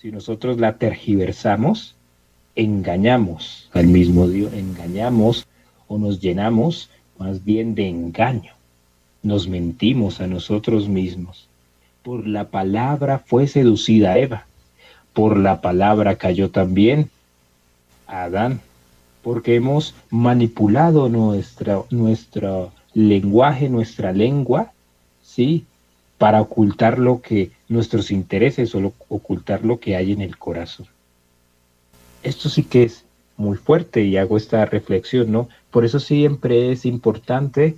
Si 0.00 0.10
nosotros 0.12 0.58
la 0.58 0.76
tergiversamos, 0.76 1.96
engañamos 2.54 3.68
al 3.72 3.86
mismo 3.86 4.28
Dios, 4.28 4.52
engañamos 4.52 5.46
o 5.88 5.98
nos 5.98 6.20
llenamos 6.20 6.90
más 7.18 7.44
bien 7.44 7.74
de 7.74 7.88
engaño. 7.88 8.52
Nos 9.22 9.48
mentimos 9.48 10.20
a 10.20 10.26
nosotros 10.26 10.88
mismos. 10.88 11.48
Por 12.02 12.26
la 12.26 12.48
palabra 12.48 13.18
fue 13.18 13.46
seducida 13.46 14.16
Eva. 14.18 14.46
Por 15.12 15.36
la 15.36 15.60
palabra 15.60 16.16
cayó 16.16 16.50
también 16.50 17.10
Adán. 18.06 18.60
Porque 19.22 19.54
hemos 19.54 19.94
manipulado 20.08 21.10
nuestra, 21.10 21.82
nuestro 21.90 22.72
lenguaje, 22.94 23.68
nuestra 23.68 24.12
lengua, 24.12 24.72
¿sí? 25.22 25.66
Para 26.16 26.40
ocultar 26.40 26.98
lo 26.98 27.20
que, 27.20 27.50
nuestros 27.68 28.10
intereses 28.10 28.74
o 28.74 28.94
ocultar 29.08 29.64
lo 29.64 29.78
que 29.78 29.96
hay 29.96 30.12
en 30.12 30.22
el 30.22 30.38
corazón. 30.38 30.86
Esto 32.22 32.48
sí 32.48 32.64
que 32.64 32.84
es 32.84 33.04
muy 33.36 33.56
fuerte 33.56 34.04
y 34.04 34.16
hago 34.16 34.36
esta 34.36 34.64
reflexión, 34.66 35.32
¿no? 35.32 35.48
Por 35.70 35.84
eso 35.84 35.98
siempre 35.98 36.72
es 36.72 36.84
importante 36.84 37.76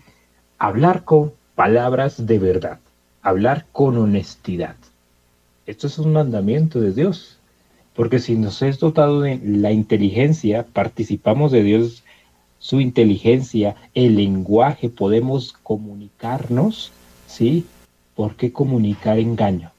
hablar 0.59 1.05
con 1.05 1.33
palabras 1.55 2.27
de 2.27 2.39
verdad, 2.39 2.81
hablar 3.23 3.67
con 3.73 3.97
honestidad. 3.97 4.77
Esto 5.67 5.87
es 5.87 5.99
un 5.99 6.13
mandamiento 6.13 6.81
de 6.81 6.93
Dios, 6.93 7.39
porque 7.95 8.19
si 8.19 8.35
nos 8.35 8.63
es 8.63 8.81
dotado 8.81 9.21
de 9.21 9.41
la 9.45 9.71
inteligencia, 9.71 10.67
participamos 10.73 11.53
de 11.53 11.63
Dios, 11.63 12.03
su 12.59 12.81
inteligencia, 12.81 13.77
el 13.95 14.17
lenguaje, 14.17 14.89
podemos 14.89 15.53
comunicarnos, 15.63 16.91
¿sí? 17.29 17.65
¿Por 18.17 18.35
qué 18.35 18.53
comunicar 18.53 19.19
engaño? 19.19 19.71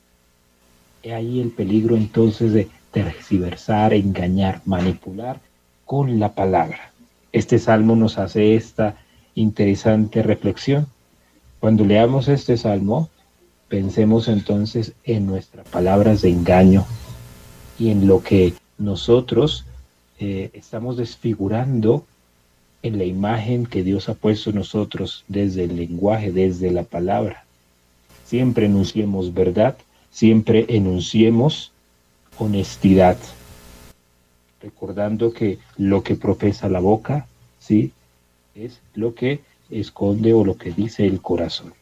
He 1.02 1.13
ahí 1.13 1.41
el 1.41 1.49
peligro 1.49 1.97
entonces 1.97 2.54
de 2.54 2.69
tergiversar, 2.93 3.93
engañar, 3.93 4.62
manipular 4.65 5.41
con 5.84 6.19
la 6.19 6.34
palabra. 6.34 6.93
Este 7.34 7.60
salmo 7.60 7.95
nos 7.97 8.17
hace 8.17 8.56
esta 8.56 8.95
interesante 9.36 10.23
reflexión. 10.23 10.88
Cuando 11.60 11.84
leamos 11.84 12.27
este 12.29 12.56
salmo, 12.56 13.10
pensemos 13.67 14.27
entonces 14.27 14.93
en 15.03 15.25
nuestras 15.25 15.67
palabras 15.67 16.21
de 16.21 16.29
engaño 16.29 16.86
y 17.79 17.89
en 17.89 18.08
lo 18.08 18.21
que 18.21 18.53
nosotros 18.77 19.65
eh, 20.19 20.51
estamos 20.53 20.95
desfigurando 20.95 22.06
en 22.84 22.97
la 22.99 23.06
imagen 23.06 23.65
que 23.65 23.84
Dios 23.84 24.10
ha 24.10 24.13
puesto 24.13 24.51
en 24.51 24.58
nosotros 24.58 25.25
desde 25.27 25.63
el 25.63 25.75
lenguaje, 25.75 26.32
desde 26.32 26.69
la 26.69 26.84
palabra. 26.84 27.45
Siempre 28.25 28.67
enunciemos 28.67 29.34
verdad, 29.34 29.75
siempre 30.12 30.65
enunciemos 30.69 31.72
honestidad, 32.38 33.17
recordando 34.62 35.34
que 35.34 35.60
lo 35.78 36.04
que 36.04 36.15
profesa 36.15 36.69
la 36.69 36.80
boca, 36.80 37.28
¿sí? 37.60 37.91
Es 38.56 38.80
lo 38.93 39.13
que 39.15 39.41
esconde 39.69 40.34
o 40.34 40.46
lo 40.46 40.58
que 40.58 40.72
dice 40.72 41.06
el 41.06 41.22
corazón. 41.22 41.74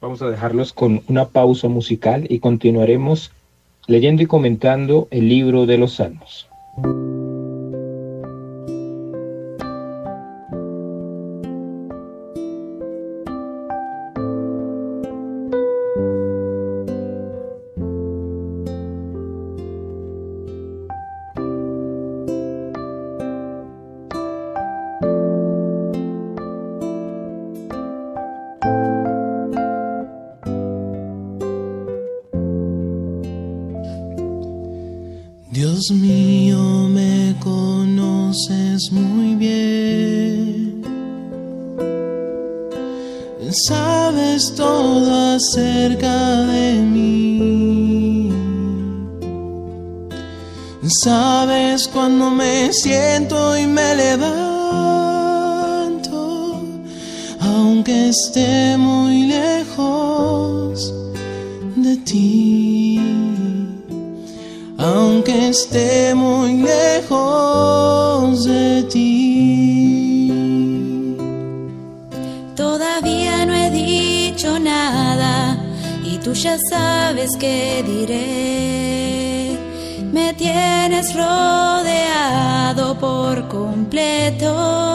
Vamos 0.00 0.22
a 0.22 0.30
dejarlos 0.30 0.72
con 0.72 1.02
una 1.08 1.28
pausa 1.28 1.68
musical 1.68 2.26
y 2.28 2.38
continuaremos 2.38 3.32
leyendo 3.86 4.22
y 4.22 4.26
comentando 4.26 5.08
el 5.10 5.28
libro 5.28 5.66
de 5.66 5.78
los 5.78 5.94
Salmos. 5.94 6.48
Todo 45.38 45.46
acerca 45.46 46.42
de 46.46 46.72
mí. 46.74 48.32
Sabes 51.02 51.88
cuando 51.88 52.30
me 52.30 52.72
siento 52.72 53.56
y 53.56 53.66
me 53.66 53.94
levanto, 53.94 54.20
aunque 57.40 58.08
esté 58.08 58.76
muy 58.76 59.26
lejos 59.26 60.94
de 61.76 61.96
ti 61.98 62.78
aunque 64.78 65.48
esté 65.48 66.14
muy 66.14 66.37
ya 76.42 76.56
sabes 76.70 77.36
qué 77.36 77.82
diré. 77.84 79.58
Me 80.12 80.32
tienes 80.34 81.14
rodeado 81.14 82.96
por 82.98 83.48
completo. 83.48 84.87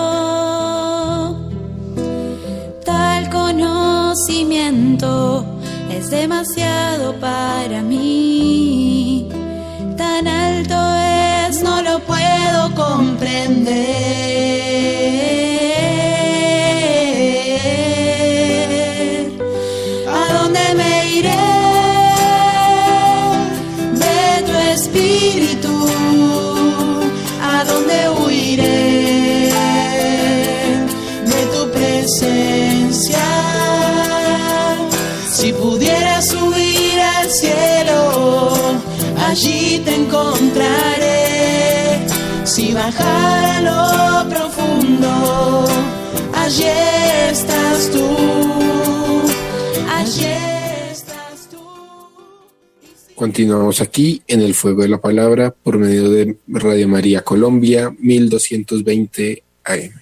Continuamos 53.24 53.80
aquí 53.80 54.22
en 54.28 54.42
el 54.42 54.54
fuego 54.54 54.82
de 54.82 54.90
la 54.90 55.00
palabra 55.00 55.52
por 55.52 55.78
medio 55.78 56.10
de 56.10 56.40
Radio 56.46 56.90
María 56.90 57.24
Colombia 57.24 57.90
1220 57.98 59.44
AM. 59.64 59.94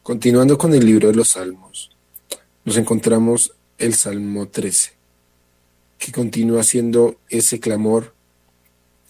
Continuando 0.00 0.56
con 0.56 0.74
el 0.74 0.86
libro 0.86 1.08
de 1.08 1.16
los 1.16 1.30
Salmos, 1.30 1.90
nos 2.64 2.76
encontramos 2.76 3.52
el 3.78 3.94
Salmo 3.94 4.46
13, 4.46 4.92
que 5.98 6.12
continúa 6.12 6.62
siendo 6.62 7.18
ese 7.28 7.58
clamor 7.58 8.14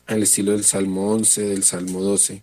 al 0.06 0.22
estilo 0.22 0.52
del 0.52 0.64
Salmo 0.64 1.10
11, 1.10 1.42
del 1.42 1.62
Salmo 1.62 2.00
12, 2.00 2.42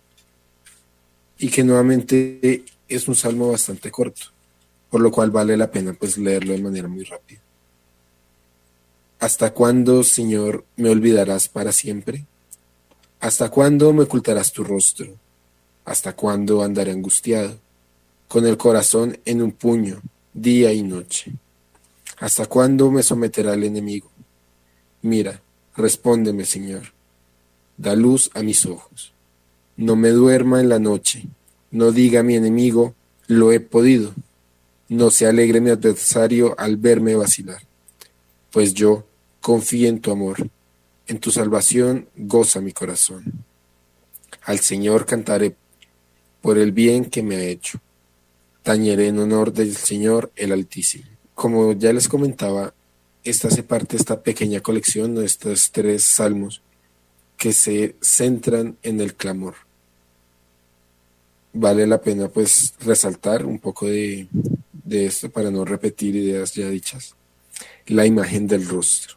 y 1.38 1.48
que 1.48 1.64
nuevamente 1.64 2.62
es 2.88 3.08
un 3.08 3.16
salmo 3.16 3.50
bastante 3.50 3.90
corto, 3.90 4.26
por 4.90 5.00
lo 5.00 5.10
cual 5.10 5.32
vale 5.32 5.56
la 5.56 5.72
pena 5.72 5.92
pues 5.92 6.18
leerlo 6.18 6.52
de 6.52 6.62
manera 6.62 6.86
muy 6.86 7.02
rápida. 7.02 7.40
¿Hasta 9.20 9.52
cuándo, 9.52 10.04
Señor, 10.04 10.64
me 10.76 10.90
olvidarás 10.90 11.48
para 11.48 11.72
siempre? 11.72 12.24
¿Hasta 13.18 13.50
cuándo 13.50 13.92
me 13.92 14.04
ocultarás 14.04 14.52
tu 14.52 14.62
rostro? 14.62 15.08
¿Hasta 15.84 16.14
cuándo 16.14 16.62
andaré 16.62 16.92
angustiado, 16.92 17.58
con 18.28 18.46
el 18.46 18.56
corazón 18.56 19.18
en 19.24 19.42
un 19.42 19.50
puño, 19.50 20.00
día 20.34 20.72
y 20.72 20.84
noche? 20.84 21.32
¿Hasta 22.20 22.46
cuándo 22.46 22.92
me 22.92 23.02
someterá 23.02 23.54
el 23.54 23.64
enemigo? 23.64 24.08
Mira, 25.02 25.42
respóndeme, 25.76 26.44
Señor. 26.44 26.92
Da 27.76 27.96
luz 27.96 28.30
a 28.34 28.42
mis 28.44 28.66
ojos. 28.66 29.12
No 29.76 29.96
me 29.96 30.10
duerma 30.10 30.60
en 30.60 30.68
la 30.68 30.78
noche. 30.78 31.24
No 31.72 31.90
diga 31.90 32.22
mi 32.22 32.36
enemigo, 32.36 32.94
lo 33.26 33.50
he 33.50 33.58
podido. 33.58 34.14
No 34.88 35.10
se 35.10 35.26
alegre 35.26 35.60
mi 35.60 35.70
adversario 35.70 36.54
al 36.56 36.76
verme 36.76 37.16
vacilar. 37.16 37.62
Pues 38.52 38.74
yo 38.74 39.07
confío 39.40 39.88
en 39.88 40.00
tu 40.00 40.10
amor. 40.10 40.48
En 41.06 41.18
tu 41.18 41.30
salvación 41.30 42.08
goza 42.16 42.60
mi 42.60 42.72
corazón. 42.72 43.44
Al 44.42 44.60
Señor 44.60 45.06
cantaré 45.06 45.56
por 46.42 46.58
el 46.58 46.72
bien 46.72 47.06
que 47.06 47.22
me 47.22 47.36
ha 47.36 47.44
hecho. 47.44 47.80
Tañeré 48.62 49.08
en 49.08 49.18
honor 49.18 49.52
del 49.52 49.74
Señor 49.76 50.30
el 50.36 50.52
Altísimo. 50.52 51.04
Como 51.34 51.72
ya 51.72 51.92
les 51.92 52.08
comentaba, 52.08 52.74
esta 53.24 53.48
hace 53.48 53.62
parte 53.62 53.96
de 53.96 54.00
esta 54.00 54.22
pequeña 54.22 54.60
colección 54.60 55.14
de 55.14 55.24
estos 55.24 55.70
tres 55.70 56.04
salmos 56.04 56.62
que 57.36 57.52
se 57.52 57.96
centran 58.00 58.76
en 58.82 59.00
el 59.00 59.14
clamor. 59.14 59.54
Vale 61.52 61.86
la 61.86 62.00
pena 62.00 62.28
pues 62.28 62.74
resaltar 62.80 63.46
un 63.46 63.58
poco 63.58 63.86
de, 63.86 64.28
de 64.72 65.06
esto 65.06 65.30
para 65.30 65.50
no 65.50 65.64
repetir 65.64 66.16
ideas 66.16 66.54
ya 66.54 66.68
dichas. 66.68 67.14
La 67.86 68.06
imagen 68.06 68.46
del 68.46 68.66
rostro. 68.66 69.16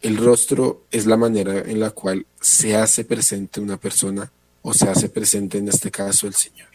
El 0.00 0.16
rostro 0.16 0.84
es 0.90 1.06
la 1.06 1.16
manera 1.16 1.58
en 1.58 1.80
la 1.80 1.90
cual 1.90 2.26
se 2.40 2.76
hace 2.76 3.04
presente 3.04 3.60
una 3.60 3.76
persona 3.78 4.30
o 4.62 4.72
se 4.72 4.88
hace 4.88 5.08
presente 5.08 5.58
en 5.58 5.68
este 5.68 5.90
caso 5.90 6.26
el 6.26 6.34
Señor. 6.34 6.68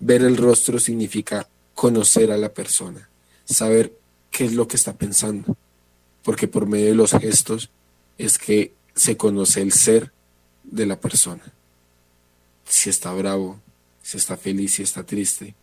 Ver 0.00 0.22
el 0.22 0.36
rostro 0.36 0.78
significa 0.78 1.48
conocer 1.74 2.32
a 2.32 2.38
la 2.38 2.48
persona, 2.48 3.08
saber 3.44 3.92
qué 4.30 4.46
es 4.46 4.52
lo 4.54 4.66
que 4.66 4.76
está 4.76 4.94
pensando, 4.94 5.56
porque 6.22 6.48
por 6.48 6.66
medio 6.66 6.86
de 6.86 6.94
los 6.94 7.12
gestos 7.12 7.70
es 8.16 8.38
que 8.38 8.72
se 8.94 9.16
conoce 9.16 9.60
el 9.60 9.72
ser 9.72 10.12
de 10.64 10.86
la 10.86 11.00
persona. 11.00 11.52
Si 12.64 12.90
está 12.90 13.12
bravo, 13.12 13.60
si 14.02 14.16
está 14.16 14.36
feliz, 14.36 14.74
si 14.74 14.82
está 14.82 15.04
triste. 15.04 15.54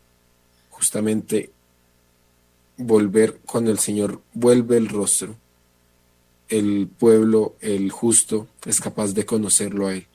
Justamente 0.69 1.51
volver 2.77 3.39
cuando 3.45 3.71
el 3.71 3.79
Señor 3.79 4.21
vuelve 4.33 4.77
el 4.77 4.89
rostro, 4.89 5.35
el 6.49 6.87
pueblo, 6.87 7.55
el 7.61 7.91
justo, 7.91 8.47
es 8.65 8.79
capaz 8.79 9.13
de 9.13 9.25
conocerlo 9.25 9.87
a 9.87 9.93
Él. 9.93 10.07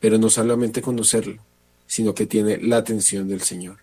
Pero 0.00 0.18
no 0.18 0.30
solamente 0.30 0.82
conocerlo, 0.82 1.42
sino 1.86 2.14
que 2.14 2.26
tiene 2.26 2.58
la 2.58 2.78
atención 2.78 3.28
del 3.28 3.42
Señor. 3.42 3.78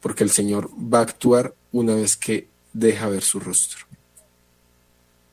Porque 0.00 0.24
el 0.24 0.30
Señor 0.30 0.70
va 0.72 1.00
a 1.00 1.02
actuar 1.02 1.54
una 1.72 1.94
vez 1.94 2.16
que 2.16 2.48
deja 2.72 3.08
ver 3.08 3.22
su 3.22 3.40
rostro. 3.40 3.86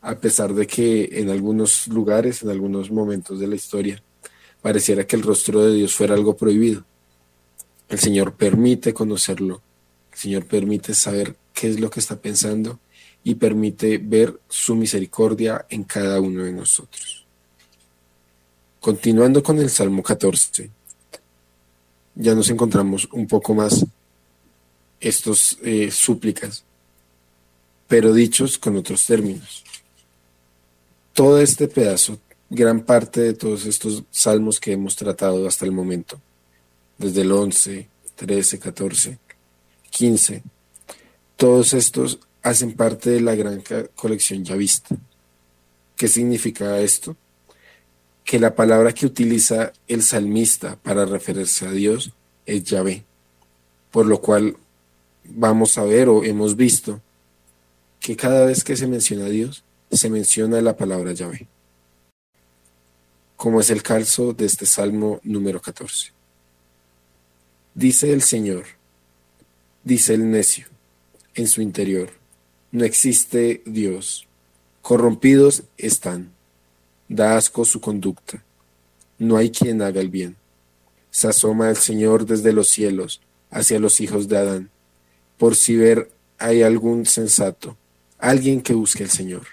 A 0.02 0.16
pesar 0.16 0.54
de 0.54 0.68
que 0.68 1.10
en 1.14 1.30
algunos 1.30 1.88
lugares, 1.88 2.44
en 2.44 2.50
algunos 2.50 2.92
momentos 2.92 3.40
de 3.40 3.48
la 3.48 3.56
historia, 3.56 4.02
pareciera 4.62 5.06
que 5.06 5.16
el 5.16 5.24
rostro 5.24 5.66
de 5.66 5.76
Dios 5.76 5.96
fuera 5.96 6.16
algo 6.16 6.36
prohibido. 6.36 6.84
El 7.90 8.00
Señor 8.00 8.34
permite 8.34 8.94
conocerlo, 8.94 9.62
el 10.12 10.18
Señor 10.18 10.46
permite 10.46 10.94
saber 10.94 11.36
qué 11.58 11.70
es 11.70 11.80
lo 11.80 11.90
que 11.90 12.00
está 12.00 12.22
pensando 12.22 12.80
y 13.24 13.34
permite 13.34 13.98
ver 13.98 14.40
su 14.48 14.76
misericordia 14.76 15.66
en 15.72 15.84
cada 15.86 16.22
uno 16.22 16.44
de 16.44 16.52
nosotros. 16.52 17.26
Continuando 18.80 19.42
con 19.42 19.58
el 19.58 19.72
Salmo 19.72 20.04
14, 20.04 20.70
ya 22.14 22.36
nos 22.36 22.52
encontramos 22.52 23.10
un 23.12 23.26
poco 23.26 23.56
más 23.56 23.84
estos 25.00 25.58
eh, 25.64 25.90
súplicas, 25.90 26.64
pero 27.88 28.14
dichos 28.14 28.60
con 28.60 28.78
otros 28.78 29.04
términos. 29.08 29.64
Todo 31.12 31.42
este 31.42 31.68
pedazo, 31.68 32.20
gran 32.52 32.82
parte 32.82 33.22
de 33.22 33.34
todos 33.34 33.66
estos 33.66 34.04
salmos 34.12 34.60
que 34.60 34.74
hemos 34.74 34.96
tratado 34.96 35.48
hasta 35.48 35.66
el 35.66 35.72
momento, 35.72 36.22
desde 37.00 37.22
el 37.22 37.32
11, 37.32 37.90
13, 38.16 38.60
14, 38.60 39.18
15, 39.90 40.44
todos 41.38 41.74
estos 41.74 42.20
hacen 42.42 42.74
parte 42.74 43.12
de 43.12 43.22
la 43.22 43.36
gran 43.36 43.64
colección 43.96 44.44
ya 44.44 44.56
vista. 44.56 44.96
¿Qué 45.96 46.08
significa 46.08 46.80
esto? 46.80 47.16
Que 48.24 48.40
la 48.40 48.56
palabra 48.56 48.94
que 48.94 49.06
utiliza 49.06 49.72
el 49.88 50.04
salmista 50.04 50.76
para 50.76 51.06
referirse 51.06 51.68
a 51.68 51.72
Dios 51.72 52.12
es 52.46 52.64
Yahvé, 52.64 53.06
por 53.92 54.06
lo 54.06 54.20
cual 54.20 54.58
vamos 55.24 55.78
a 55.78 55.84
ver 55.84 56.10
o 56.10 56.24
hemos 56.24 56.56
visto 56.56 57.02
que 58.00 58.16
cada 58.16 58.46
vez 58.46 58.64
que 58.64 58.76
se 58.76 58.88
menciona 58.88 59.26
a 59.26 59.30
Dios, 59.30 59.64
se 59.92 60.10
menciona 60.10 60.62
la 60.62 60.76
palabra 60.76 61.14
Yahvé, 61.14 61.48
como 63.36 63.62
es 63.62 63.70
el 63.70 63.84
caso 63.84 64.34
de 64.34 64.46
este 64.46 64.66
Salmo 64.66 65.20
número 65.24 65.62
14. 65.62 66.12
Dice 67.74 68.12
el 68.12 68.22
Señor, 68.22 68.66
dice 69.84 70.14
el 70.14 70.30
necio, 70.30 70.68
en 71.38 71.48
su 71.48 71.62
interior, 71.62 72.10
no 72.72 72.84
existe 72.84 73.62
Dios, 73.66 74.28
corrompidos 74.82 75.64
están, 75.78 76.32
da 77.08 77.38
asco 77.38 77.64
su 77.64 77.80
conducta, 77.80 78.44
no 79.20 79.38
hay 79.38 79.52
quien 79.52 79.84
haga 79.84 80.02
el 80.02 80.10
bien. 80.10 80.36
Se 81.12 81.28
asoma 81.28 81.70
el 81.70 81.78
Señor 81.78 82.26
desde 82.26 82.54
los 82.54 82.70
cielos 82.70 83.22
hacia 83.52 83.80
los 83.80 84.02
hijos 84.02 84.28
de 84.28 84.38
Adán, 84.38 84.70
por 85.38 85.56
si 85.56 85.78
ver 85.78 86.10
hay 86.40 86.64
algún 86.64 87.06
sensato, 87.06 87.78
alguien 88.18 88.62
que 88.62 88.74
busque 88.74 89.04
al 89.04 89.12
Señor. 89.12 89.44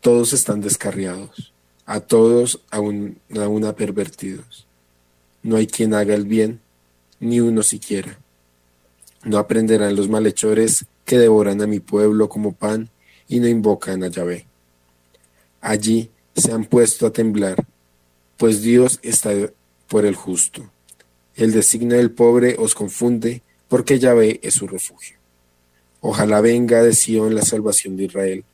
Todos 0.00 0.32
están 0.32 0.60
descarriados, 0.60 1.52
a 1.86 2.00
todos 2.00 2.60
a, 2.72 2.78
a 2.78 3.48
una 3.48 3.76
pervertidos. 3.76 4.66
No 5.44 5.56
hay 5.56 5.68
quien 5.68 5.94
haga 5.94 6.14
el 6.14 6.26
bien, 6.26 6.60
ni 7.20 7.40
uno 7.40 7.62
siquiera. 7.62 8.18
No 9.24 9.38
aprenderán 9.38 9.96
los 9.96 10.08
malhechores 10.08 10.86
que 11.04 11.18
devoran 11.18 11.62
a 11.62 11.66
mi 11.66 11.80
pueblo 11.80 12.28
como 12.28 12.52
pan 12.52 12.90
y 13.28 13.40
no 13.40 13.48
invocan 13.48 14.02
a 14.02 14.08
Yahvé. 14.08 14.46
Allí 15.60 16.10
se 16.34 16.52
han 16.52 16.64
puesto 16.64 17.06
a 17.06 17.12
temblar, 17.12 17.64
pues 18.36 18.62
Dios 18.62 18.98
está 19.02 19.30
por 19.88 20.04
el 20.06 20.16
justo. 20.16 20.68
El 21.36 21.52
designio 21.52 21.96
del 21.96 22.10
pobre 22.10 22.56
os 22.58 22.74
confunde, 22.74 23.42
porque 23.68 23.98
Yahvé 23.98 24.40
es 24.42 24.54
su 24.54 24.66
refugio. 24.66 25.16
Ojalá 26.00 26.40
venga 26.40 26.82
de 26.82 26.94
Sion 26.94 27.34
la 27.34 27.42
salvación 27.42 27.96
de 27.96 28.04
Israel, 28.04 28.44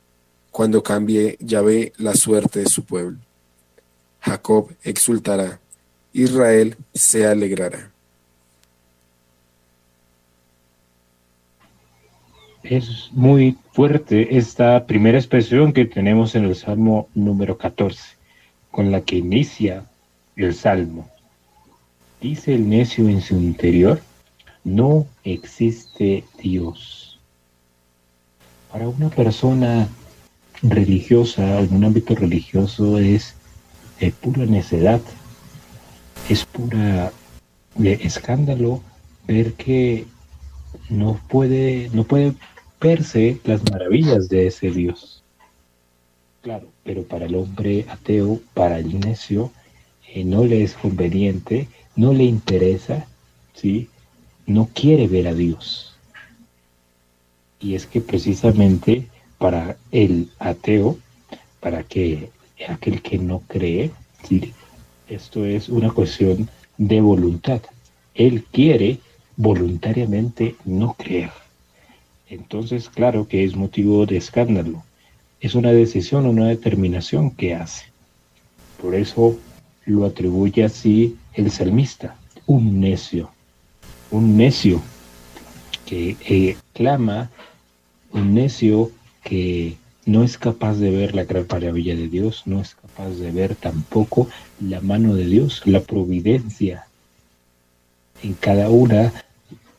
cuando 0.51 0.83
cambie 0.83 1.37
Yahvé 1.39 1.93
la 1.97 2.13
suerte 2.13 2.59
de 2.59 2.69
su 2.69 2.83
pueblo. 2.83 3.17
Jacob 4.21 4.69
exultará, 4.83 5.59
Israel 6.13 6.77
se 6.93 7.25
alegrará. 7.25 7.91
Es 12.63 13.09
muy 13.11 13.57
fuerte 13.71 14.37
esta 14.37 14.85
primera 14.85 15.17
expresión 15.17 15.73
que 15.73 15.85
tenemos 15.85 16.35
en 16.35 16.45
el 16.45 16.55
Salmo 16.55 17.07
número 17.15 17.57
14, 17.57 18.17
con 18.71 18.91
la 18.91 19.01
que 19.01 19.17
inicia 19.17 19.85
el 20.35 20.53
Salmo. 20.53 21.09
Dice 22.21 22.53
el 22.53 22.69
necio 22.69 23.07
en 23.07 23.21
su 23.21 23.35
interior, 23.35 24.01
no 24.63 25.07
existe 25.23 26.25
Dios. 26.37 27.19
Para 28.71 28.89
una 28.89 29.09
persona 29.09 29.87
religiosa, 30.61 31.59
en 31.59 31.73
un 31.73 31.85
ámbito 31.85 32.13
religioso, 32.13 32.99
es 32.99 33.35
pura 34.21 34.45
necedad 34.45 35.01
es 36.29 36.45
pura 36.45 37.11
de 37.75 37.93
escándalo 37.93 38.81
ver 39.27 39.53
que 39.53 40.05
no 40.89 41.19
puede, 41.27 41.89
no 41.93 42.03
puede 42.03 42.33
verse 42.81 43.39
las 43.43 43.63
maravillas 43.69 44.29
de 44.29 44.47
ese 44.47 44.71
Dios. 44.71 45.23
Claro, 46.41 46.67
pero 46.83 47.03
para 47.03 47.25
el 47.25 47.35
hombre 47.35 47.85
ateo, 47.89 48.39
para 48.53 48.79
el 48.79 48.99
necio, 48.99 49.51
eh, 50.07 50.23
no 50.23 50.45
le 50.45 50.63
es 50.63 50.73
conveniente, 50.73 51.67
no 51.95 52.13
le 52.13 52.23
interesa, 52.23 53.05
¿sí? 53.53 53.89
no 54.45 54.69
quiere 54.73 55.07
ver 55.07 55.27
a 55.27 55.33
Dios. 55.33 55.93
Y 57.59 57.75
es 57.75 57.85
que 57.85 57.99
precisamente 57.99 59.07
para 59.37 59.77
el 59.91 60.29
ateo, 60.39 60.97
para 61.59 61.83
que 61.83 62.31
aquel 62.67 63.01
que 63.01 63.17
no 63.17 63.41
cree, 63.47 63.91
¿sí? 64.27 64.53
esto 65.09 65.45
es 65.45 65.69
una 65.69 65.91
cuestión 65.91 66.49
de 66.77 67.01
voluntad. 67.01 67.61
Él 68.13 68.45
quiere 68.51 68.99
voluntariamente 69.39 70.57
no 70.65 70.95
creer. 70.95 71.31
Entonces, 72.29 72.89
claro 72.89 73.25
que 73.25 73.45
es 73.45 73.55
motivo 73.55 74.05
de 74.05 74.17
escándalo. 74.17 74.83
Es 75.39 75.55
una 75.55 75.71
decisión 75.71 76.25
una 76.25 76.47
determinación 76.47 77.31
que 77.31 77.55
hace. 77.55 77.85
Por 78.81 78.95
eso 78.95 79.39
lo 79.85 80.05
atribuye 80.05 80.65
así 80.65 81.15
el 81.33 81.51
salmista, 81.51 82.17
un 82.47 82.81
necio. 82.81 83.31
Un 84.11 84.35
necio 84.35 84.81
que 85.85 86.17
eh, 86.27 86.57
clama, 86.73 87.31
un 88.11 88.33
necio 88.33 88.91
que 89.23 89.77
no 90.05 90.23
es 90.23 90.37
capaz 90.37 90.75
de 90.75 90.91
ver 90.91 91.15
la 91.15 91.23
gran 91.23 91.45
maravilla 91.49 91.95
de 91.95 92.09
Dios, 92.09 92.43
no 92.45 92.59
es 92.59 92.75
capaz 92.75 93.11
de 93.11 93.31
ver 93.31 93.55
tampoco 93.55 94.27
la 94.59 94.81
mano 94.81 95.15
de 95.15 95.25
Dios, 95.25 95.61
la 95.65 95.79
providencia 95.79 96.87
en 98.21 98.33
cada 98.33 98.69
una 98.69 99.13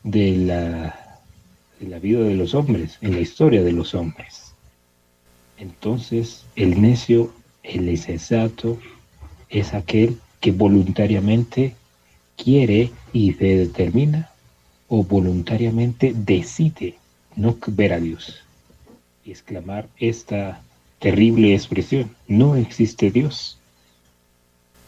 de 0.03 0.37
la, 0.37 1.99
vida 1.99 2.21
de 2.21 2.35
los 2.35 2.53
hombres, 2.53 2.97
en 3.01 3.13
la 3.13 3.21
historia 3.21 3.61
de 3.61 3.71
los 3.71 3.93
hombres. 3.93 4.53
Entonces, 5.57 6.45
el 6.55 6.81
necio, 6.81 7.31
el 7.63 7.89
insensato, 7.89 8.79
es 9.49 9.73
aquel 9.73 10.19
que 10.39 10.51
voluntariamente 10.51 11.75
quiere 12.35 12.91
y 13.13 13.33
se 13.33 13.57
determina 13.57 14.31
o 14.87 15.03
voluntariamente 15.03 16.13
decide 16.15 16.95
no 17.35 17.57
ver 17.67 17.93
a 17.93 17.99
Dios 17.99 18.41
exclamar 19.25 19.87
esta 19.97 20.61
terrible 20.99 21.53
expresión, 21.53 22.15
no 22.27 22.55
existe 22.55 23.11
Dios. 23.11 23.57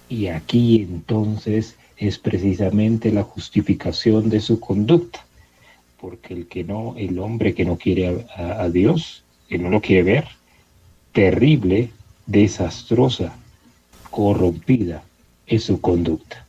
Y 0.10 0.28
aquí 0.28 0.82
entonces 0.82 1.76
es 1.98 2.18
precisamente 2.18 3.12
la 3.12 3.24
justificación 3.24 4.30
de 4.30 4.42
su 4.42 4.60
conducta, 4.60 5.26
porque 6.00 6.34
el 6.34 6.48
que 6.48 6.64
no, 6.64 6.96
el 6.98 7.20
hombre 7.20 7.54
que 7.54 7.66
no 7.66 7.78
quiere 7.78 8.26
a, 8.36 8.68
Dios, 8.70 9.24
que 9.48 9.58
no 9.58 9.70
lo 9.70 9.82
quiere 9.82 10.04
ver, 10.04 10.28
terrible, 11.12 11.92
desastrosa, 12.26 13.36
corrompida 14.10 15.04
es 15.48 15.64
su 15.64 15.80
conducta. 15.80 16.46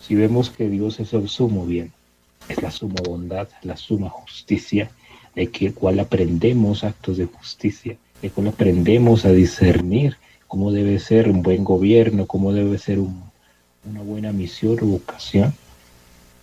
Si 0.00 0.14
vemos 0.14 0.50
que 0.50 0.68
Dios 0.68 0.98
es 1.00 1.12
el 1.12 1.28
sumo 1.28 1.66
bien, 1.66 1.92
es 2.48 2.62
la 2.62 2.70
suma 2.70 3.00
bondad, 3.04 3.48
la 3.62 3.76
suma 3.76 4.08
justicia, 4.08 4.90
de 5.34 5.48
que 5.48 5.72
cual 5.72 6.00
aprendemos 6.00 6.84
actos 6.84 7.16
de 7.16 7.26
justicia, 7.26 7.96
de 8.20 8.30
cual 8.30 8.48
aprendemos 8.48 9.24
a 9.24 9.32
discernir 9.32 10.16
cómo 10.46 10.72
debe 10.72 10.98
ser 10.98 11.28
un 11.28 11.42
buen 11.42 11.64
gobierno, 11.64 12.26
cómo 12.26 12.52
debe 12.52 12.78
ser 12.78 12.98
una 13.84 14.02
buena 14.02 14.32
misión 14.32 14.78
o 14.82 14.86
vocación. 14.86 15.54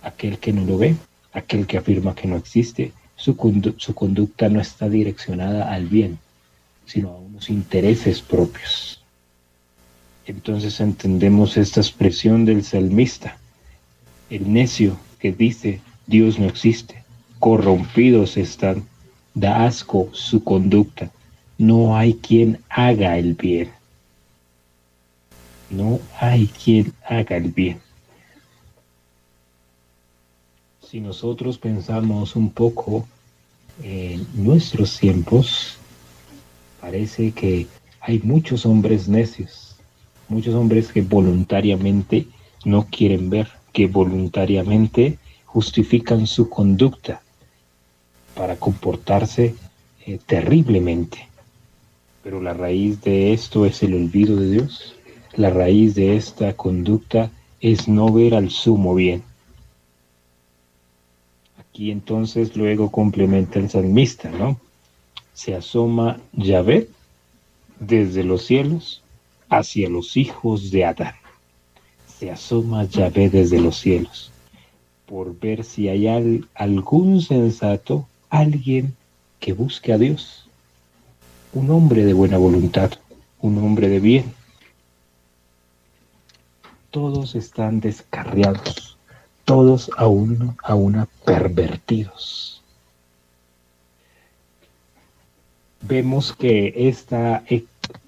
Aquel 0.02 0.38
que 0.38 0.52
no 0.52 0.64
lo 0.64 0.78
ve, 0.78 0.96
aquel 1.32 1.66
que 1.66 1.78
afirma 1.78 2.14
que 2.14 2.26
no 2.26 2.36
existe, 2.36 2.92
su, 3.16 3.36
su 3.76 3.94
conducta 3.94 4.48
no 4.48 4.60
está 4.60 4.88
direccionada 4.88 5.72
al 5.72 5.86
bien, 5.86 6.18
sino 6.86 7.10
a 7.10 7.18
unos 7.18 7.50
intereses 7.50 8.22
propios. 8.22 9.02
Entonces 10.26 10.80
entendemos 10.80 11.56
esta 11.56 11.80
expresión 11.80 12.44
del 12.44 12.64
salmista, 12.64 13.36
el 14.30 14.52
necio 14.52 14.98
que 15.18 15.32
dice 15.32 15.80
Dios 16.06 16.38
no 16.38 16.46
existe, 16.46 17.04
corrompidos 17.38 18.36
están, 18.36 18.84
da 19.34 19.66
asco 19.66 20.08
su 20.12 20.42
conducta, 20.44 21.10
no 21.58 21.96
hay 21.96 22.14
quien 22.14 22.60
haga 22.68 23.18
el 23.18 23.34
bien. 23.34 23.70
No 25.70 26.00
hay 26.18 26.48
quien 26.48 26.92
haga 27.08 27.36
el 27.36 27.50
bien. 27.50 27.80
Si 30.82 31.00
nosotros 31.00 31.56
pensamos 31.58 32.34
un 32.34 32.50
poco 32.50 33.06
en 33.82 34.26
nuestros 34.34 34.98
tiempos, 34.98 35.78
parece 36.80 37.30
que 37.30 37.68
hay 38.00 38.18
muchos 38.20 38.66
hombres 38.66 39.08
necios, 39.08 39.76
muchos 40.28 40.54
hombres 40.54 40.92
que 40.92 41.02
voluntariamente 41.02 42.26
no 42.64 42.86
quieren 42.90 43.30
ver, 43.30 43.48
que 43.72 43.86
voluntariamente 43.86 45.18
justifican 45.44 46.26
su 46.26 46.48
conducta 46.48 47.22
para 48.34 48.56
comportarse 48.56 49.54
eh, 50.06 50.18
terriblemente. 50.26 51.28
Pero 52.22 52.40
la 52.40 52.54
raíz 52.54 53.00
de 53.02 53.32
esto 53.32 53.64
es 53.64 53.82
el 53.82 53.94
olvido 53.94 54.36
de 54.36 54.50
Dios. 54.50 54.94
La 55.34 55.50
raíz 55.50 55.94
de 55.94 56.16
esta 56.16 56.54
conducta 56.54 57.30
es 57.60 57.88
no 57.88 58.12
ver 58.12 58.34
al 58.34 58.50
sumo 58.50 58.94
bien. 58.94 59.22
Aquí 61.58 61.90
entonces 61.90 62.56
luego 62.56 62.90
complementa 62.90 63.58
el 63.58 63.70
salmista, 63.70 64.30
¿no? 64.30 64.58
Se 65.34 65.54
asoma 65.54 66.20
Yahvé 66.32 66.88
desde 67.78 68.24
los 68.24 68.44
cielos 68.44 69.02
hacia 69.48 69.88
los 69.88 70.16
hijos 70.16 70.70
de 70.70 70.84
Adán. 70.84 71.14
Se 72.18 72.30
asoma 72.30 72.84
Yahvé 72.84 73.30
desde 73.30 73.60
los 73.60 73.78
cielos 73.78 74.30
por 75.10 75.36
ver 75.40 75.64
si 75.64 75.88
hay 75.88 76.06
algún 76.54 77.20
sensato 77.20 78.06
alguien 78.28 78.94
que 79.40 79.52
busque 79.52 79.92
a 79.92 79.98
Dios, 79.98 80.46
un 81.52 81.68
hombre 81.70 82.04
de 82.04 82.12
buena 82.12 82.38
voluntad, 82.38 82.92
un 83.40 83.58
hombre 83.58 83.88
de 83.88 83.98
bien. 83.98 84.32
Todos 86.90 87.34
están 87.34 87.80
descarriados, 87.80 88.98
todos 89.44 89.90
a, 89.96 90.06
uno, 90.06 90.56
a 90.62 90.74
una 90.74 91.08
pervertidos. 91.24 92.62
Vemos 95.82 96.32
que 96.32 96.74
esta, 96.76 97.44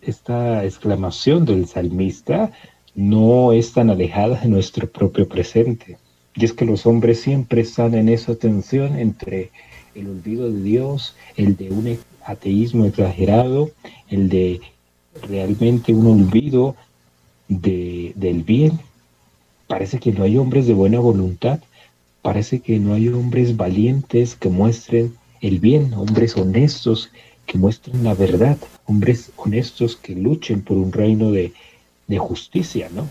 esta 0.00 0.64
exclamación 0.64 1.44
del 1.44 1.66
salmista 1.66 2.52
no 2.94 3.52
es 3.52 3.72
tan 3.72 3.88
alejada 3.90 4.40
de 4.40 4.48
nuestro 4.48 4.90
propio 4.90 5.28
presente. 5.28 5.96
Y 6.34 6.44
es 6.44 6.52
que 6.52 6.64
los 6.64 6.86
hombres 6.86 7.20
siempre 7.20 7.62
están 7.62 7.94
en 7.94 8.08
esa 8.08 8.34
tensión 8.34 8.98
entre 8.98 9.50
el 9.94 10.08
olvido 10.08 10.50
de 10.50 10.62
Dios, 10.62 11.14
el 11.36 11.56
de 11.56 11.70
un 11.70 11.98
ateísmo 12.24 12.86
exagerado, 12.86 13.70
el 14.08 14.28
de 14.28 14.60
realmente 15.28 15.92
un 15.92 16.06
olvido 16.06 16.74
de, 17.60 18.12
del 18.16 18.42
bien. 18.42 18.80
Parece 19.66 19.98
que 19.98 20.12
no 20.12 20.24
hay 20.24 20.36
hombres 20.36 20.66
de 20.66 20.74
buena 20.74 21.00
voluntad, 21.00 21.60
parece 22.20 22.60
que 22.60 22.78
no 22.78 22.94
hay 22.94 23.08
hombres 23.08 23.56
valientes 23.56 24.36
que 24.36 24.48
muestren 24.48 25.14
el 25.40 25.58
bien, 25.58 25.92
hombres 25.94 26.36
honestos 26.36 27.10
que 27.46 27.58
muestren 27.58 28.04
la 28.04 28.14
verdad, 28.14 28.56
hombres 28.86 29.32
honestos 29.36 29.96
que 29.96 30.14
luchen 30.14 30.62
por 30.62 30.76
un 30.76 30.92
reino 30.92 31.32
de, 31.32 31.52
de 32.06 32.18
justicia, 32.18 32.88
¿no? 32.94 33.06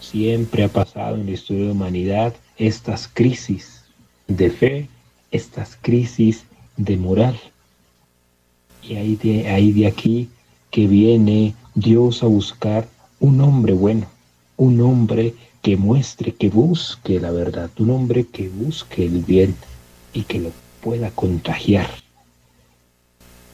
Siempre 0.00 0.64
ha 0.64 0.68
pasado 0.68 1.16
en 1.16 1.26
la 1.26 1.32
historia 1.32 1.62
de 1.62 1.68
la 1.68 1.72
humanidad 1.72 2.34
estas 2.56 3.08
crisis 3.12 3.84
de 4.26 4.50
fe 4.50 4.88
estas 5.30 5.78
crisis 5.80 6.44
de 6.76 6.96
moral. 6.96 7.38
Y 8.82 8.96
hay 8.96 9.16
de, 9.16 9.48
hay 9.48 9.72
de 9.72 9.86
aquí 9.86 10.28
que 10.70 10.86
viene 10.86 11.54
Dios 11.74 12.22
a 12.22 12.26
buscar 12.26 12.88
un 13.20 13.40
hombre 13.40 13.72
bueno, 13.72 14.06
un 14.56 14.80
hombre 14.80 15.34
que 15.62 15.76
muestre, 15.76 16.34
que 16.34 16.48
busque 16.48 17.20
la 17.20 17.30
verdad, 17.30 17.70
un 17.78 17.90
hombre 17.90 18.26
que 18.26 18.48
busque 18.48 19.06
el 19.06 19.22
bien 19.22 19.54
y 20.12 20.22
que 20.22 20.40
lo 20.40 20.50
pueda 20.82 21.10
contagiar. 21.10 21.88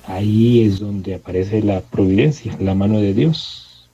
Ahí 0.07 0.64
es 0.64 0.79
donde 0.79 1.16
aparece 1.16 1.62
la 1.62 1.81
providencia, 1.81 2.57
la 2.61 2.74
mano 2.74 3.00
de 3.00 3.12
Dios, 3.12 3.88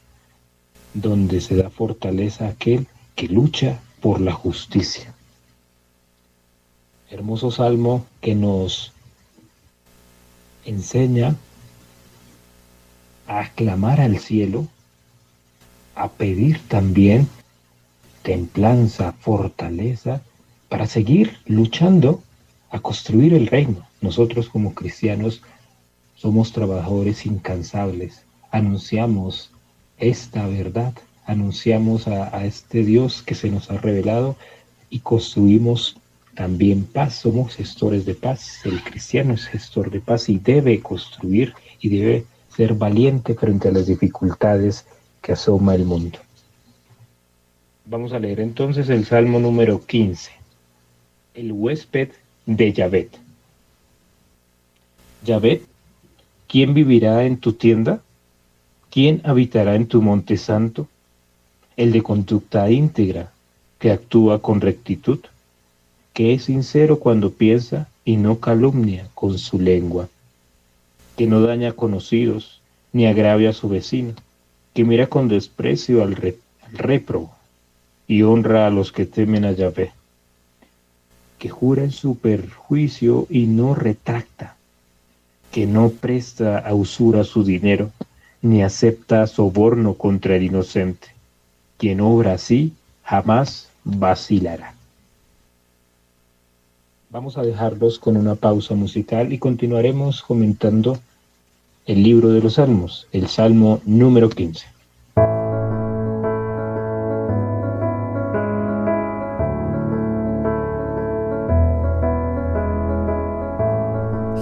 donde 0.95 1.41
se 1.41 1.57
da 1.57 1.71
fortaleza 1.71 2.47
a 2.47 2.51
aquel 2.51 2.87
que 3.17 3.29
lucha 3.29 3.81
por 4.01 4.21
la 4.21 4.33
justicia 4.33 5.13
hermoso 7.13 7.51
salmo 7.51 8.07
que 8.23 8.35
nos 8.35 8.93
enseña 10.65 11.37
a 13.27 13.51
clamar 13.51 14.01
al 14.01 14.19
cielo, 14.19 14.67
a 15.95 16.09
pedir 16.09 16.61
también 16.69 17.29
templanza, 18.23 19.13
fortaleza 19.13 20.23
para 20.69 20.87
seguir 20.87 21.39
luchando 21.47 22.23
a 22.71 22.81
construir 22.81 23.35
el 23.35 23.47
reino. 23.47 23.87
Nosotros 24.01 24.49
como 24.49 24.75
cristianos 24.75 25.43
somos 26.17 26.53
trabajadores 26.53 27.27
incansables, 27.27 28.23
anunciamos 28.51 29.51
esta 29.99 30.47
verdad, 30.47 30.95
anunciamos 31.27 32.09
a, 32.09 32.45
este 32.45 32.85
Dios 32.85 33.23
que 33.23 33.35
se 33.35 33.51
nos 33.51 33.71
ha 33.71 33.77
revelado 33.77 34.37
y 34.91 35.01
construimos 35.01 35.97
también 36.35 36.85
paz, 36.85 37.17
somos 37.17 37.57
gestores 37.57 38.07
de 38.07 38.15
paz. 38.15 38.61
El 38.65 38.83
cristiano 38.83 39.35
es 39.35 39.47
gestor 39.47 39.91
de 39.91 40.01
paz 40.01 40.29
y 40.29 40.39
debe 40.39 40.81
construir 40.81 41.55
y 41.81 41.89
debe 41.89 42.25
ser 42.55 42.75
valiente 42.75 43.35
frente 43.35 43.69
a 43.69 43.73
las 43.73 43.87
dificultades 43.87 44.87
Vamos 47.85 48.13
a 48.13 48.19
leer 48.19 48.41
entonces 48.41 48.89
el 48.89 49.05
Salmo 49.05 49.39
número 49.39 49.85
15, 49.87 50.33
el 51.35 51.53
huésped 51.53 52.11
de 52.45 52.73
Yahvet. 52.73 53.11
Yahvet, 55.25 55.63
¿quién 56.49 56.75
vivirá 56.75 57.25
en 57.25 57.37
tu 57.37 57.53
tienda? 57.53 58.03
¿Quién 58.91 59.21
habitará 59.25 59.77
en 59.77 59.87
tu 59.87 60.03
monte 60.03 60.37
santo? 60.37 60.89
El 61.77 61.93
de 61.93 62.03
conducta 62.03 62.69
íntegra, 62.69 63.33
que 63.79 63.93
actúa 63.93 64.43
con 64.43 64.61
rectitud, 64.61 65.21
que 66.13 66.35
es 66.35 66.45
sincero 66.45 66.99
cuando 66.99 67.33
piensa 67.33 67.89
y 68.05 68.17
no 68.17 68.41
calumnia 68.41 69.09
con 69.15 69.39
su 69.39 69.61
lengua, 69.61 70.09
que 71.17 71.29
no 71.29 71.41
daña 71.41 71.71
a 71.71 71.73
conocidos 71.73 72.61
ni 72.93 73.07
agravia 73.07 73.51
a 73.51 73.55
su 73.55 73.69
vecino, 73.69 74.15
que 74.75 74.85
mira 74.85 75.07
con 75.07 75.29
desprecio 75.29 76.03
al, 76.03 76.17
re, 76.17 76.39
repro 76.73 77.31
y 78.07 78.23
honra 78.23 78.67
a 78.67 78.71
los 78.71 78.93
que 78.93 79.07
temen 79.07 79.45
a 79.45 79.53
Yahvé, 79.53 79.93
que 81.39 81.49
jura 81.49 81.83
en 81.85 81.93
su 81.93 82.17
perjuicio 82.17 83.27
y 83.29 83.47
no 83.47 83.75
retracta, 83.75 84.57
que 85.51 85.67
no 85.67 85.91
presta 85.91 86.59
a 86.59 86.75
usura 86.75 87.25
su 87.25 87.45
dinero, 87.45 87.91
ni 88.41 88.63
acepta 88.63 89.27
soborno 89.27 89.95
contra 89.95 90.37
el 90.37 90.45
inocente. 90.45 91.09
Quien 91.77 92.01
obra 92.01 92.35
así 92.35 92.73
jamás 93.05 93.69
vacilará. 93.85 94.75
Vamos 97.11 97.37
a 97.37 97.43
dejarlos 97.43 97.99
con 97.99 98.17
una 98.17 98.35
pausa 98.37 98.75
musical 98.75 99.33
y 99.33 99.39
continuaremos 99.39 100.23
comentando 100.23 100.99
el 101.87 102.03
libro 102.03 102.29
de 102.29 102.41
los 102.41 102.55
Salmos, 102.55 103.09
el 103.13 103.27
Salmo 103.29 103.81
número 103.85 104.31
15. 104.31 104.67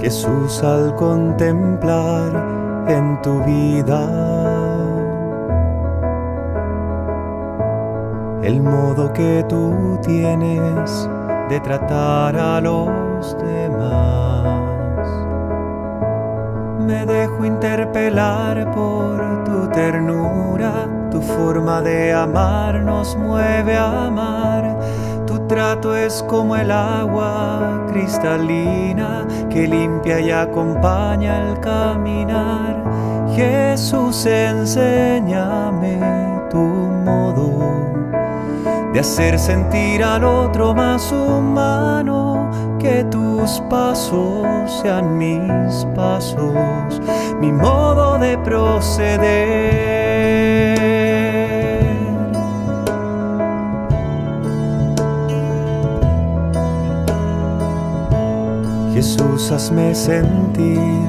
Jesús 0.01 0.63
al 0.63 0.95
contemplar 0.97 2.87
en 2.89 3.21
tu 3.23 3.43
vida 3.45 4.51
el 8.43 8.63
modo 8.63 9.13
que 9.13 9.45
tú 9.49 9.99
tienes 10.03 11.09
de 11.49 11.61
tratar 11.61 12.37
a 12.37 12.61
los 12.61 13.37
demás. 13.39 14.30
Me 16.91 17.07
dejo 17.07 17.45
interpelar 17.45 18.69
por 18.73 19.45
tu 19.45 19.69
ternura, 19.69 20.89
tu 21.09 21.23
forma 21.23 21.81
de 21.83 22.13
amar 22.13 22.81
nos 22.81 23.17
mueve 23.17 23.77
a 23.77 24.07
amar. 24.07 24.77
Tu 25.25 25.39
trato 25.47 25.95
es 25.95 26.21
como 26.25 26.57
el 26.57 26.73
agua 26.73 27.87
cristalina 27.93 29.25
que 29.49 29.69
limpia 29.69 30.19
y 30.19 30.33
acompaña 30.33 31.49
el 31.49 31.61
caminar. 31.61 32.83
Jesús, 33.37 34.27
enséñame 34.27 36.01
tu 36.51 36.59
modo 36.59 37.61
de 38.93 38.99
hacer 38.99 39.39
sentir 39.39 40.03
al 40.03 40.25
otro 40.25 40.75
más 40.75 41.13
humano, 41.13 42.51
que 42.81 43.05
tus 43.05 43.61
pasos 43.69 44.47
sean 44.83 45.17
mis 45.19 45.87
pasos, 45.95 47.01
mi 47.41 47.53
modo 47.53 48.19
de 48.19 48.37
proceder. 48.39 49.31
Jesús, 58.95 59.53
hazme 59.53 59.95
sentir 59.95 61.09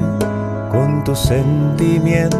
con 0.70 1.02
tus 1.04 1.18
sentimientos 1.18 2.32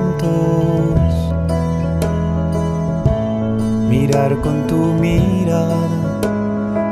mirar 3.93 4.41
con 4.41 4.67
tu 4.67 4.95
mirada, 4.95 5.77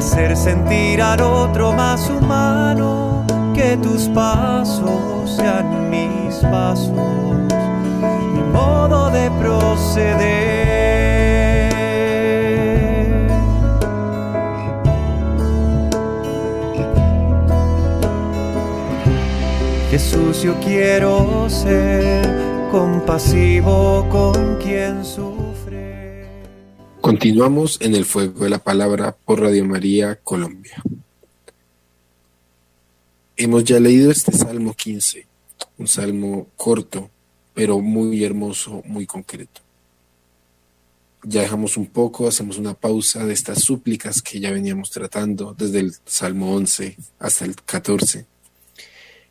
hacer 0.00 0.34
sentir 0.34 1.02
al 1.02 1.20
otro 1.20 1.74
más 1.74 2.08
humano, 2.08 3.22
que 3.54 3.76
tus 3.76 4.08
pasos 4.08 5.36
sean 5.36 5.90
mis 5.90 6.36
pasos, 6.36 6.90
mi 8.32 8.42
modo 8.50 9.10
de 9.10 9.30
proceder. 9.32 10.40
Jesús, 19.90 20.40
yo 20.40 20.54
quiero 20.60 21.50
ser 21.50 22.26
compasivo 22.72 24.06
con 24.08 24.56
quien 24.62 25.04
sufre. 25.04 25.29
Continuamos 27.20 27.76
en 27.82 27.94
el 27.94 28.06
fuego 28.06 28.44
de 28.44 28.48
la 28.48 28.60
palabra 28.60 29.14
por 29.14 29.42
Radio 29.42 29.62
María 29.66 30.16
Colombia. 30.24 30.82
Hemos 33.36 33.62
ya 33.64 33.78
leído 33.78 34.10
este 34.10 34.32
Salmo 34.32 34.72
15, 34.72 35.26
un 35.76 35.86
salmo 35.86 36.46
corto, 36.56 37.10
pero 37.52 37.78
muy 37.80 38.24
hermoso, 38.24 38.82
muy 38.86 39.04
concreto. 39.04 39.60
Ya 41.22 41.42
dejamos 41.42 41.76
un 41.76 41.88
poco, 41.88 42.26
hacemos 42.26 42.56
una 42.56 42.72
pausa 42.72 43.26
de 43.26 43.34
estas 43.34 43.64
súplicas 43.64 44.22
que 44.22 44.40
ya 44.40 44.50
veníamos 44.50 44.90
tratando 44.90 45.52
desde 45.52 45.80
el 45.80 45.92
Salmo 46.06 46.54
11 46.54 46.96
hasta 47.18 47.44
el 47.44 47.54
14. 47.54 48.24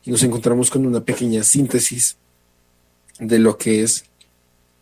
Y 0.04 0.12
nos 0.12 0.22
encontramos 0.22 0.70
con 0.70 0.86
una 0.86 1.00
pequeña 1.00 1.42
síntesis 1.42 2.16
de 3.18 3.40
lo 3.40 3.58
que 3.58 3.82
es 3.82 4.04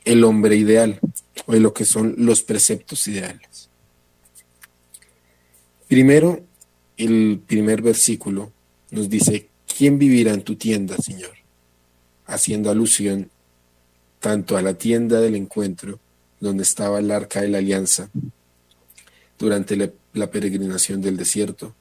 el 0.08 0.24
hombre 0.24 0.56
ideal 0.56 0.98
o 1.44 1.52
de 1.52 1.60
lo 1.60 1.74
que 1.74 1.84
son 1.84 2.14
los 2.16 2.42
preceptos 2.42 3.06
ideales. 3.08 3.68
Primero, 5.86 6.40
el 6.96 7.42
primer 7.46 7.82
versículo 7.82 8.50
nos 8.90 9.10
dice, 9.10 9.50
¿quién 9.66 9.98
vivirá 9.98 10.32
en 10.32 10.42
tu 10.42 10.56
tienda, 10.56 10.96
Señor? 10.96 11.32
Haciendo 12.24 12.70
alusión 12.70 13.30
tanto 14.18 14.56
a 14.56 14.62
la 14.62 14.74
tienda 14.74 15.20
del 15.20 15.34
encuentro, 15.34 16.00
donde 16.40 16.62
estaba 16.62 17.00
el 17.00 17.10
arca 17.10 17.42
de 17.42 17.48
la 17.48 17.58
alianza 17.58 18.08
durante 19.38 19.76
la, 19.76 19.90
la 20.14 20.30
peregrinación 20.30 21.02
del 21.02 21.18
desierto, 21.18 21.74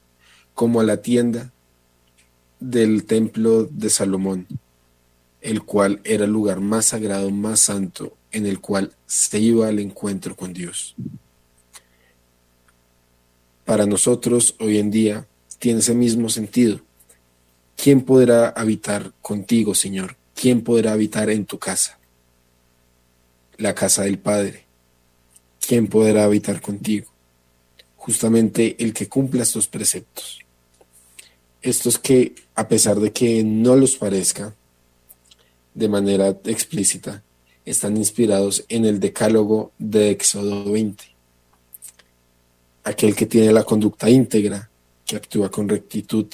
como 0.53 0.81
a 0.81 0.83
la 0.83 1.01
tienda 1.01 1.53
del 2.59 3.05
templo 3.05 3.63
de 3.63 3.89
Salomón, 3.89 4.47
el 5.39 5.63
cual 5.63 6.01
era 6.03 6.25
el 6.25 6.31
lugar 6.31 6.59
más 6.59 6.87
sagrado, 6.87 7.31
más 7.31 7.61
santo, 7.61 8.16
en 8.31 8.45
el 8.45 8.59
cual 8.59 8.93
se 9.05 9.39
iba 9.39 9.67
al 9.67 9.79
encuentro 9.79 10.35
con 10.35 10.53
Dios. 10.53 10.95
Para 13.65 13.85
nosotros 13.85 14.55
hoy 14.59 14.77
en 14.77 14.91
día 14.91 15.27
tiene 15.59 15.79
ese 15.79 15.93
mismo 15.93 16.29
sentido. 16.29 16.81
¿Quién 17.75 18.01
podrá 18.01 18.49
habitar 18.49 19.13
contigo, 19.21 19.75
Señor? 19.75 20.15
¿Quién 20.33 20.63
podrá 20.63 20.93
habitar 20.93 21.29
en 21.29 21.45
tu 21.45 21.59
casa? 21.59 21.99
La 23.57 23.75
casa 23.75 24.03
del 24.03 24.19
Padre. 24.19 24.65
¿Quién 25.59 25.87
podrá 25.87 26.23
habitar 26.23 26.61
contigo? 26.61 27.11
justamente 28.07 28.81
el 28.81 28.93
que 28.93 29.09
cumpla 29.09 29.43
estos 29.43 29.67
preceptos. 29.67 30.39
Estos 31.61 31.99
que, 31.99 32.35
a 32.55 32.69
pesar 32.69 33.01
de 33.01 33.11
que 33.11 33.43
no 33.43 33.75
los 33.75 33.97
parezca 33.97 34.55
de 35.73 35.89
manera 35.89 36.29
explícita, 36.45 37.21
están 37.67 37.97
inspirados 37.97 38.63
en 38.69 38.85
el 38.85 39.01
decálogo 39.01 39.73
de 39.77 40.11
Éxodo 40.11 40.71
20. 40.71 41.03
Aquel 42.85 43.13
que 43.13 43.25
tiene 43.25 43.51
la 43.51 43.65
conducta 43.65 44.09
íntegra, 44.09 44.69
que 45.05 45.17
actúa 45.17 45.51
con 45.51 45.67
rectitud, 45.67 46.27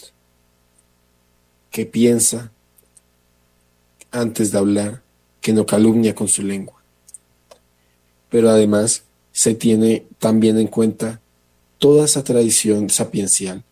que 1.71 1.87
piensa 1.87 2.51
antes 4.11 4.51
de 4.51 4.59
hablar, 4.59 5.01
que 5.41 5.53
no 5.53 5.65
calumnia 5.65 6.13
con 6.13 6.27
su 6.27 6.43
lengua. 6.43 6.79
Pero 8.29 8.51
además 8.51 9.03
se 9.31 9.55
tiene 9.55 10.05
también 10.19 10.59
en 10.59 10.67
cuenta 10.67 11.19
toda 11.79 12.05
esa 12.05 12.23
tradición 12.23 12.91
sapiencial, 12.91 13.63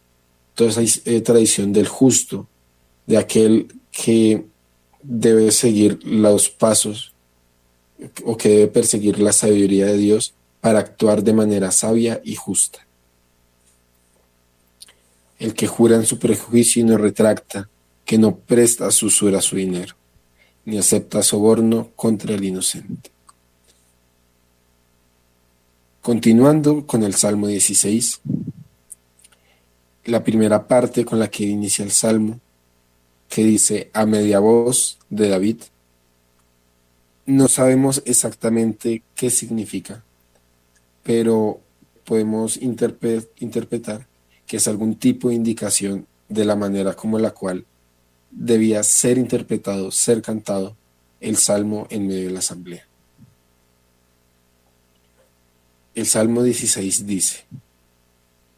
toda 0.56 0.72
esa 0.72 0.82
eh, 1.06 1.22
tradición 1.22 1.74
del 1.74 1.88
justo, 1.88 2.48
de 3.06 3.18
aquel 3.18 3.68
que 3.92 4.46
debe 5.04 5.52
seguir 5.52 6.00
los 6.04 6.50
pasos 6.50 7.12
o 8.26 8.38
que 8.38 8.50
debe 8.50 8.68
perseguir 8.68 9.20
la 9.20 9.34
sabiduría 9.34 9.86
de 9.86 9.98
Dios 9.98 10.34
para 10.60 10.80
actuar 10.80 11.24
de 11.24 11.34
manera 11.34 11.72
sabia 11.72 12.22
y 12.24 12.36
justa. 12.36 12.86
El 15.40 15.54
que 15.54 15.68
jura 15.68 15.96
en 15.96 16.06
su 16.06 16.20
prejuicio 16.20 16.82
y 16.82 16.86
no 16.86 16.98
retracta, 16.98 17.70
que 18.06 18.18
no 18.18 18.36
presta 18.36 18.92
su 18.92 19.08
usura 19.08 19.40
a 19.40 19.42
su 19.42 19.56
dinero, 19.56 19.96
ni 20.66 20.78
acepta 20.78 21.24
soborno 21.24 21.90
contra 21.96 22.36
el 22.36 22.44
inocente. 22.44 23.12
Continuando 26.02 26.86
con 26.86 27.04
el 27.04 27.16
Salmo 27.16 27.48
16, 27.48 28.22
la 30.06 30.24
primera 30.24 30.68
parte 30.68 31.06
con 31.06 31.20
la 31.20 31.30
que 31.30 31.44
inicia 31.44 31.86
el 31.86 31.92
Salmo, 31.92 32.40
que 33.30 33.44
dice 33.44 33.90
a 33.94 34.06
media 34.06 34.40
voz 34.40 35.00
de 35.10 35.30
David, 35.30 35.58
no 37.26 37.48
sabemos 37.48 38.02
exactamente 38.06 39.04
qué 39.16 39.30
significa, 39.30 40.04
pero 41.04 41.60
podemos 42.06 42.58
interpretar 42.58 44.08
que 44.48 44.58
es 44.58 44.68
algún 44.68 44.96
tipo 44.96 45.30
de 45.30 45.36
indicación 45.36 46.08
de 46.30 46.46
la 46.46 46.56
manera 46.56 46.94
como 46.94 47.20
la 47.20 47.32
cual 47.32 47.66
debía 48.32 48.84
ser 48.84 49.18
interpretado, 49.18 49.92
ser 49.92 50.22
cantado 50.22 50.76
el 51.20 51.38
salmo 51.38 51.88
en 51.90 52.08
medio 52.08 52.28
de 52.28 52.32
la 52.32 52.40
asamblea. 52.40 52.88
El 55.94 56.08
Salmo 56.08 56.42
16 56.42 57.06
dice, 57.06 57.44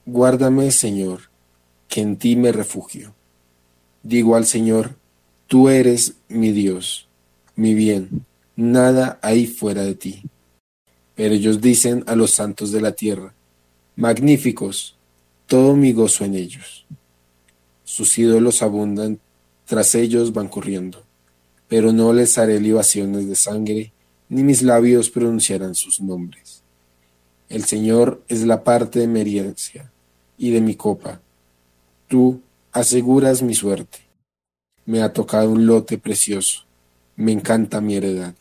Guárdame, 0.06 0.70
Señor, 0.72 1.30
que 1.90 2.02
en 2.02 2.18
ti 2.18 2.36
me 2.36 2.52
refugio. 2.52 3.16
Digo 4.04 4.36
al 4.36 4.46
Señor, 4.46 4.96
tú 5.48 5.68
eres 5.68 6.14
mi 6.28 6.52
Dios, 6.52 7.08
mi 7.56 7.74
bien 7.74 8.26
nada 8.56 9.20
hay 9.22 9.48
fuera 9.48 9.84
de 9.84 9.96
ti. 9.96 10.24
Pero 11.16 11.36
ellos 11.36 11.62
dicen 11.62 12.04
a 12.08 12.16
los 12.16 12.32
santos 12.32 12.72
de 12.72 12.82
la 12.82 12.94
tierra, 12.94 13.34
magníficos, 13.96 14.96
todo 15.48 15.76
mi 15.76 15.92
gozo 15.94 16.26
en 16.26 16.36
ellos. 16.36 16.86
Sus 17.84 18.18
ídolos 18.18 18.62
abundan, 18.62 19.20
tras 19.66 19.94
ellos 19.96 20.34
van 20.34 20.48
corriendo, 20.48 21.04
pero 21.68 21.94
no 21.94 22.14
les 22.14 22.38
haré 22.38 22.60
libaciones 22.60 23.28
de 23.28 23.36
sangre, 23.36 23.94
ni 24.30 24.44
mis 24.44 24.64
labios 24.64 25.10
pronunciarán 25.10 25.76
sus 25.76 26.02
nombres. 26.02 26.64
El 27.50 27.66
Señor 27.66 28.24
es 28.28 28.44
la 28.44 28.64
parte 28.64 29.00
de 29.00 29.08
mi 29.08 29.20
herencia 29.20 29.92
y 30.38 30.50
de 30.50 30.62
mi 30.62 30.76
copa. 30.76 31.22
Tú 32.08 32.42
aseguras 32.72 33.44
mi 33.44 33.54
suerte. 33.54 34.00
Me 34.86 35.02
ha 35.04 35.14
tocado 35.14 35.52
un 35.52 35.68
lote 35.68 36.00
precioso 36.00 36.66
me 37.16 37.32
encanta 37.32 37.80
mi 37.82 37.96
heredad. 37.96 38.34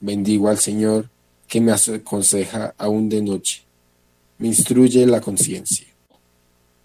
Bendigo 0.00 0.48
al 0.48 0.58
Señor 0.58 1.10
que 1.46 1.60
me 1.60 1.72
aconseja 1.72 2.74
aún 2.78 3.08
de 3.08 3.22
noche, 3.22 3.64
me 4.38 4.48
instruye 4.48 5.06
la 5.06 5.20
conciencia. 5.20 5.86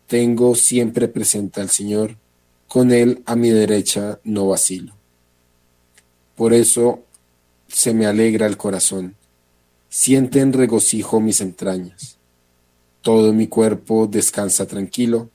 Tengo 0.07 0.55
siempre 0.55 1.07
presente 1.07 1.61
al 1.61 1.69
Señor, 1.69 2.17
con 2.67 2.91
Él 2.91 3.21
a 3.25 3.35
mi 3.35 3.49
derecha 3.49 4.19
no 4.23 4.47
vacilo. 4.47 4.93
Por 6.35 6.53
eso 6.53 7.03
se 7.67 7.93
me 7.93 8.05
alegra 8.05 8.47
el 8.47 8.57
corazón, 8.57 9.15
sienten 9.87 10.51
regocijo 10.51 11.21
mis 11.21 11.41
entrañas. 11.41 12.17
Todo 13.01 13.31
mi 13.33 13.47
cuerpo 13.47 14.07
descansa 14.07 14.65
tranquilo, 14.65 15.29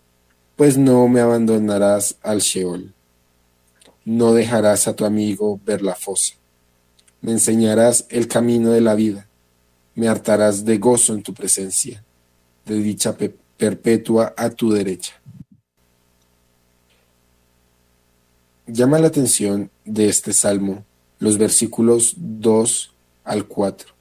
pues 0.57 0.77
no 0.77 1.09
me 1.09 1.21
abandonarás 1.21 2.17
al 2.23 2.41
Sheol 2.41 2.93
no 4.05 4.33
dejarás 4.33 4.89
a 4.89 4.95
tu 4.95 5.05
amigo 5.05 5.61
ver 5.65 5.83
la 5.83 5.95
fosa. 5.95 6.35
Me 7.21 7.33
enseñarás 7.33 8.07
el 8.09 8.29
camino 8.29 8.71
de 8.71 8.81
la 8.81 8.95
vida. 8.95 9.29
Me 9.95 10.09
hartarás 10.09 10.65
de 10.65 10.79
gozo 10.79 11.15
en 11.15 11.23
tu 11.23 11.35
presencia, 11.35 12.03
de 12.65 12.77
dicha 12.77 13.17
perpetua 13.57 14.35
a 14.37 14.51
tu 14.51 14.73
derecha. 14.73 15.21
Llama 18.67 18.99
la 18.99 19.09
atención 19.09 19.71
de 19.85 20.09
este 20.09 20.33
salmo 20.33 20.85
los 21.19 21.37
versículos 21.37 22.15
2 22.17 22.93
al 23.25 23.47
4, 23.47 23.93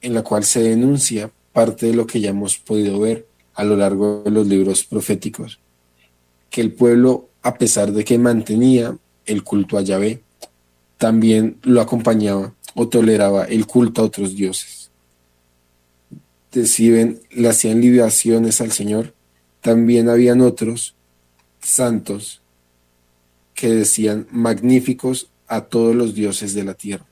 en 0.00 0.14
la 0.14 0.22
cual 0.22 0.44
se 0.44 0.62
denuncia 0.62 1.30
parte 1.52 1.86
de 1.86 1.94
lo 1.94 2.06
que 2.06 2.20
ya 2.20 2.30
hemos 2.30 2.58
podido 2.58 2.98
ver 2.98 3.26
a 3.54 3.64
lo 3.64 3.76
largo 3.76 4.22
de 4.24 4.30
los 4.30 4.46
libros 4.46 4.84
proféticos, 4.84 5.60
que 6.50 6.60
el 6.60 6.72
pueblo 6.72 7.28
a 7.46 7.58
pesar 7.58 7.92
de 7.92 8.04
que 8.04 8.18
mantenía 8.18 8.98
el 9.24 9.44
culto 9.44 9.78
a 9.78 9.82
Yahvé, 9.82 10.20
también 10.98 11.58
lo 11.62 11.80
acompañaba 11.80 12.52
o 12.74 12.88
toleraba 12.88 13.44
el 13.44 13.66
culto 13.66 14.02
a 14.02 14.06
otros 14.06 14.34
dioses. 14.34 14.90
Deciden, 16.50 17.20
le 17.30 17.48
hacían 17.48 17.80
libaciones 17.80 18.60
al 18.60 18.72
Señor, 18.72 19.14
también 19.60 20.08
habían 20.08 20.40
otros 20.40 20.96
santos 21.60 22.42
que 23.54 23.68
decían 23.68 24.26
magníficos 24.32 25.30
a 25.46 25.60
todos 25.66 25.94
los 25.94 26.16
dioses 26.16 26.52
de 26.52 26.64
la 26.64 26.74
tierra, 26.74 27.06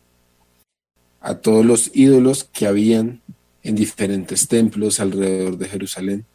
a 1.21 1.37
todos 1.37 1.65
los 1.65 1.93
ídolos 1.95 2.43
que 2.43 2.67
habían 2.67 3.23
en 3.63 3.77
diferentes 3.77 4.49
templos 4.49 4.99
alrededor 4.99 5.59
de 5.59 5.69
Jerusalén 5.69 6.27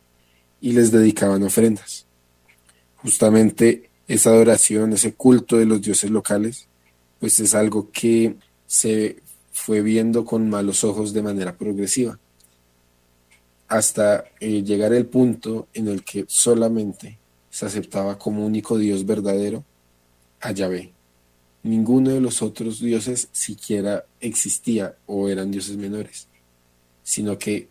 y 0.62 0.72
les 0.72 0.90
dedicaban 0.90 1.44
ofrendas. 1.44 2.06
Justamente 2.96 3.89
esa 4.10 4.32
adoración, 4.32 4.92
ese 4.92 5.14
culto 5.14 5.58
de 5.58 5.68
los 5.68 5.82
dioses 5.82 6.10
locales, 6.10 6.68
pues 7.20 7.40
es 7.40 7.54
algo 7.54 7.92
que 7.92 8.36
se 8.66 9.22
fue 9.52 9.82
viendo 9.82 10.26
con 10.26 10.50
malos 10.50 10.84
ojos 10.84 11.14
de 11.14 11.22
manera 11.22 11.56
progresiva, 11.56 12.18
hasta 13.68 14.26
eh, 14.40 14.64
llegar 14.64 14.94
al 14.94 15.06
punto 15.06 15.68
en 15.76 15.88
el 15.88 16.04
que 16.04 16.26
solamente 16.28 17.20
se 17.52 17.68
aceptaba 17.68 18.18
como 18.18 18.46
único 18.46 18.80
Dios 18.80 19.06
verdadero 19.06 19.64
a 20.42 20.52
Yahvé. 20.54 20.92
Ninguno 21.62 22.10
de 22.10 22.20
los 22.20 22.42
otros 22.42 22.80
dioses 22.80 23.28
siquiera 23.32 24.06
existía 24.22 24.96
o 25.06 25.30
eran 25.30 25.52
dioses 25.52 25.78
menores, 25.78 26.28
sino 27.04 27.38
que 27.38 27.68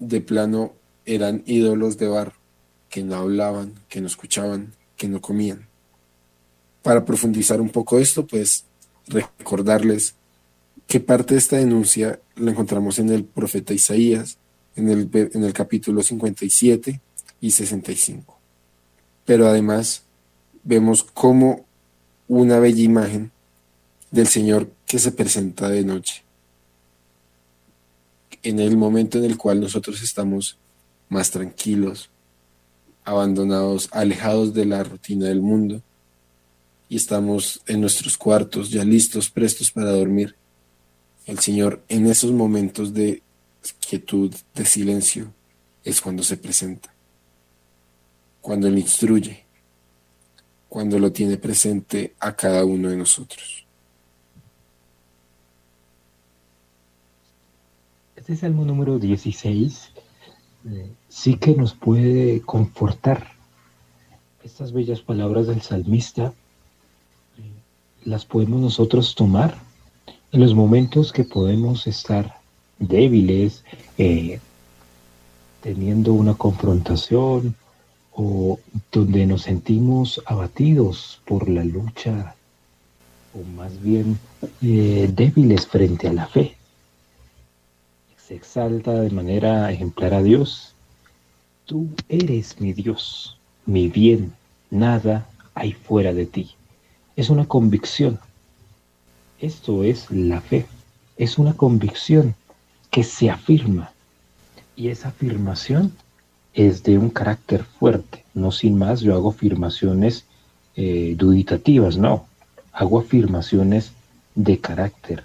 de 0.00 0.20
plano 0.20 0.72
eran 1.06 1.44
ídolos 1.46 1.98
de 1.98 2.08
barro, 2.08 2.34
que 2.90 3.04
no 3.04 3.14
hablaban, 3.14 3.74
que 3.88 4.00
no 4.00 4.08
escuchaban, 4.08 4.72
que 4.96 5.06
no 5.06 5.20
comían. 5.20 5.67
Para 6.82 7.04
profundizar 7.04 7.60
un 7.60 7.70
poco 7.70 7.98
esto, 7.98 8.26
pues 8.26 8.64
recordarles 9.06 10.14
que 10.86 11.00
parte 11.00 11.34
de 11.34 11.40
esta 11.40 11.56
denuncia 11.56 12.20
la 12.36 12.50
encontramos 12.50 12.98
en 12.98 13.10
el 13.10 13.24
profeta 13.24 13.74
Isaías, 13.74 14.38
en 14.76 14.88
el, 14.88 15.10
en 15.12 15.44
el 15.44 15.52
capítulo 15.52 16.02
57 16.02 17.00
y 17.40 17.50
65. 17.50 18.38
Pero 19.24 19.46
además 19.46 20.02
vemos 20.64 21.02
como 21.02 21.66
una 22.26 22.58
bella 22.58 22.82
imagen 22.82 23.32
del 24.10 24.28
Señor 24.28 24.70
que 24.86 24.98
se 24.98 25.12
presenta 25.12 25.68
de 25.68 25.84
noche. 25.84 26.24
En 28.42 28.60
el 28.60 28.76
momento 28.76 29.18
en 29.18 29.24
el 29.24 29.36
cual 29.36 29.60
nosotros 29.60 30.02
estamos 30.02 30.56
más 31.08 31.30
tranquilos, 31.30 32.10
abandonados, 33.04 33.88
alejados 33.92 34.54
de 34.54 34.66
la 34.66 34.84
rutina 34.84 35.26
del 35.26 35.40
mundo, 35.40 35.82
y 36.88 36.96
estamos 36.96 37.60
en 37.66 37.80
nuestros 37.80 38.16
cuartos 38.16 38.70
ya 38.70 38.84
listos, 38.84 39.30
prestos 39.30 39.70
para 39.70 39.92
dormir. 39.92 40.36
El 41.26 41.38
Señor 41.38 41.82
en 41.88 42.06
esos 42.06 42.32
momentos 42.32 42.94
de 42.94 43.22
quietud, 43.86 44.34
de 44.54 44.64
silencio, 44.64 45.32
es 45.84 46.00
cuando 46.00 46.22
se 46.22 46.36
presenta, 46.36 46.92
cuando 48.40 48.68
Él 48.68 48.78
instruye, 48.78 49.44
cuando 50.68 50.98
lo 50.98 51.12
tiene 51.12 51.36
presente 51.36 52.14
a 52.18 52.34
cada 52.34 52.64
uno 52.64 52.88
de 52.88 52.96
nosotros. 52.96 53.66
Este 58.16 58.36
salmo 58.36 58.64
número 58.64 58.98
16 58.98 59.90
eh, 60.70 60.90
sí 61.08 61.36
que 61.36 61.54
nos 61.54 61.74
puede 61.74 62.40
confortar. 62.42 63.32
Estas 64.44 64.72
bellas 64.72 65.00
palabras 65.00 65.46
del 65.46 65.62
salmista 65.62 66.32
las 68.08 68.24
podemos 68.24 68.60
nosotros 68.60 69.14
tomar 69.14 69.58
en 70.32 70.40
los 70.40 70.54
momentos 70.54 71.12
que 71.12 71.24
podemos 71.24 71.86
estar 71.86 72.36
débiles, 72.78 73.64
eh, 73.98 74.40
teniendo 75.62 76.14
una 76.14 76.34
confrontación 76.34 77.54
o 78.12 78.58
donde 78.90 79.26
nos 79.26 79.42
sentimos 79.42 80.22
abatidos 80.26 81.20
por 81.26 81.48
la 81.48 81.64
lucha 81.64 82.34
o 83.34 83.44
más 83.56 83.80
bien 83.82 84.18
débiles 84.60 85.66
frente 85.66 86.08
a 86.08 86.12
la 86.12 86.26
fe 86.26 86.56
se 88.28 88.34
exalta 88.34 88.92
de 88.92 89.08
manera 89.08 89.72
ejemplar 89.72 90.12
a 90.12 90.22
Dios. 90.22 90.74
Tú 91.64 91.88
eres 92.10 92.60
mi 92.60 92.74
Dios, 92.74 93.38
mi 93.64 93.88
bien, 93.88 94.34
nada 94.70 95.26
hay 95.54 95.72
fuera 95.72 96.12
de 96.12 96.26
ti. 96.26 96.57
Es 97.18 97.30
una 97.30 97.46
convicción. 97.46 98.20
Esto 99.40 99.82
es 99.82 100.08
la 100.08 100.40
fe. 100.40 100.66
Es 101.16 101.36
una 101.36 101.52
convicción 101.52 102.36
que 102.92 103.02
se 103.02 103.28
afirma. 103.28 103.90
Y 104.76 104.86
esa 104.86 105.08
afirmación 105.08 105.92
es 106.54 106.84
de 106.84 106.96
un 106.96 107.10
carácter 107.10 107.64
fuerte. 107.64 108.24
No 108.34 108.52
sin 108.52 108.78
más, 108.78 109.00
yo 109.00 109.16
hago 109.16 109.30
afirmaciones 109.30 110.26
eh, 110.76 111.16
duditativas, 111.18 111.96
no. 111.96 112.26
Hago 112.72 113.00
afirmaciones 113.00 113.90
de 114.36 114.60
carácter, 114.60 115.24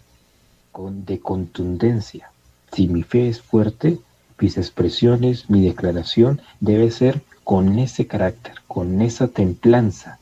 con, 0.72 1.06
de 1.06 1.20
contundencia. 1.20 2.32
Si 2.72 2.88
mi 2.88 3.04
fe 3.04 3.30
es 3.30 3.40
fuerte, 3.40 4.00
mis 4.40 4.58
expresiones, 4.58 5.48
mi 5.48 5.64
declaración 5.64 6.42
debe 6.60 6.90
ser 6.90 7.22
con 7.44 7.78
ese 7.78 8.08
carácter, 8.08 8.56
con 8.68 9.00
esa 9.04 9.28
templanza. 9.28 10.18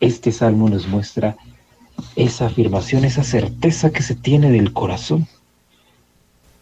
Este 0.00 0.32
salmo 0.32 0.68
nos 0.68 0.86
muestra 0.86 1.36
esa 2.16 2.46
afirmación, 2.46 3.04
esa 3.04 3.24
certeza 3.24 3.90
que 3.90 4.02
se 4.02 4.14
tiene 4.14 4.50
del 4.50 4.72
corazón. 4.72 5.26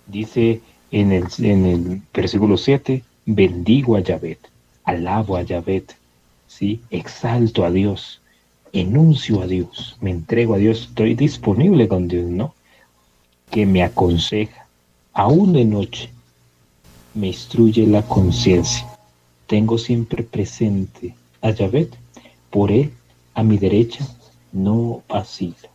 Dice 0.07 0.61
en 0.91 1.13
el, 1.13 1.25
en 1.39 1.67
el 1.67 2.03
versículo 2.13 2.57
7, 2.57 3.03
bendigo 3.27 3.97
a 3.97 4.01
Yahvet, 4.01 4.39
alabo 4.85 5.37
a 5.37 5.43
Yahvet, 5.43 5.97
¿sí? 6.47 6.81
exalto 6.91 7.65
a 7.65 7.71
Dios, 7.71 8.21
enuncio 8.73 9.43
a 9.43 9.47
Dios, 9.47 9.97
me 10.01 10.11
entrego 10.11 10.55
a 10.55 10.59
Dios, 10.59 10.89
estoy 10.89 11.15
disponible 11.15 11.89
con 11.89 12.09
Dios, 12.09 12.27
¿no? 12.27 12.55
Que 13.51 13.67
me 13.67 13.83
aconseja, 13.83 14.67
aún 15.13 15.53
de 15.53 15.65
noche, 15.65 16.11
me 17.15 17.29
instruye 17.29 17.87
la 17.87 18.03
conciencia. 18.03 18.87
Tengo 19.47 19.79
siempre 19.79 20.23
presente 20.23 21.15
a 21.41 21.51
Yahvet, 21.51 21.97
por 22.51 22.71
él, 22.71 22.93
a 23.35 23.43
mi 23.43 23.59
derecha, 23.59 24.07
no 24.53 25.03
vacilo. 25.09 25.69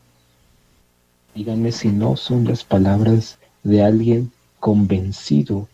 Díganme 1.35 1.71
si 1.71 1.89
no 1.89 2.17
son 2.17 2.45
las 2.45 2.63
palabras 2.63 3.37
de 3.63 3.83
alguien 3.83 4.31
convencido 4.59 5.67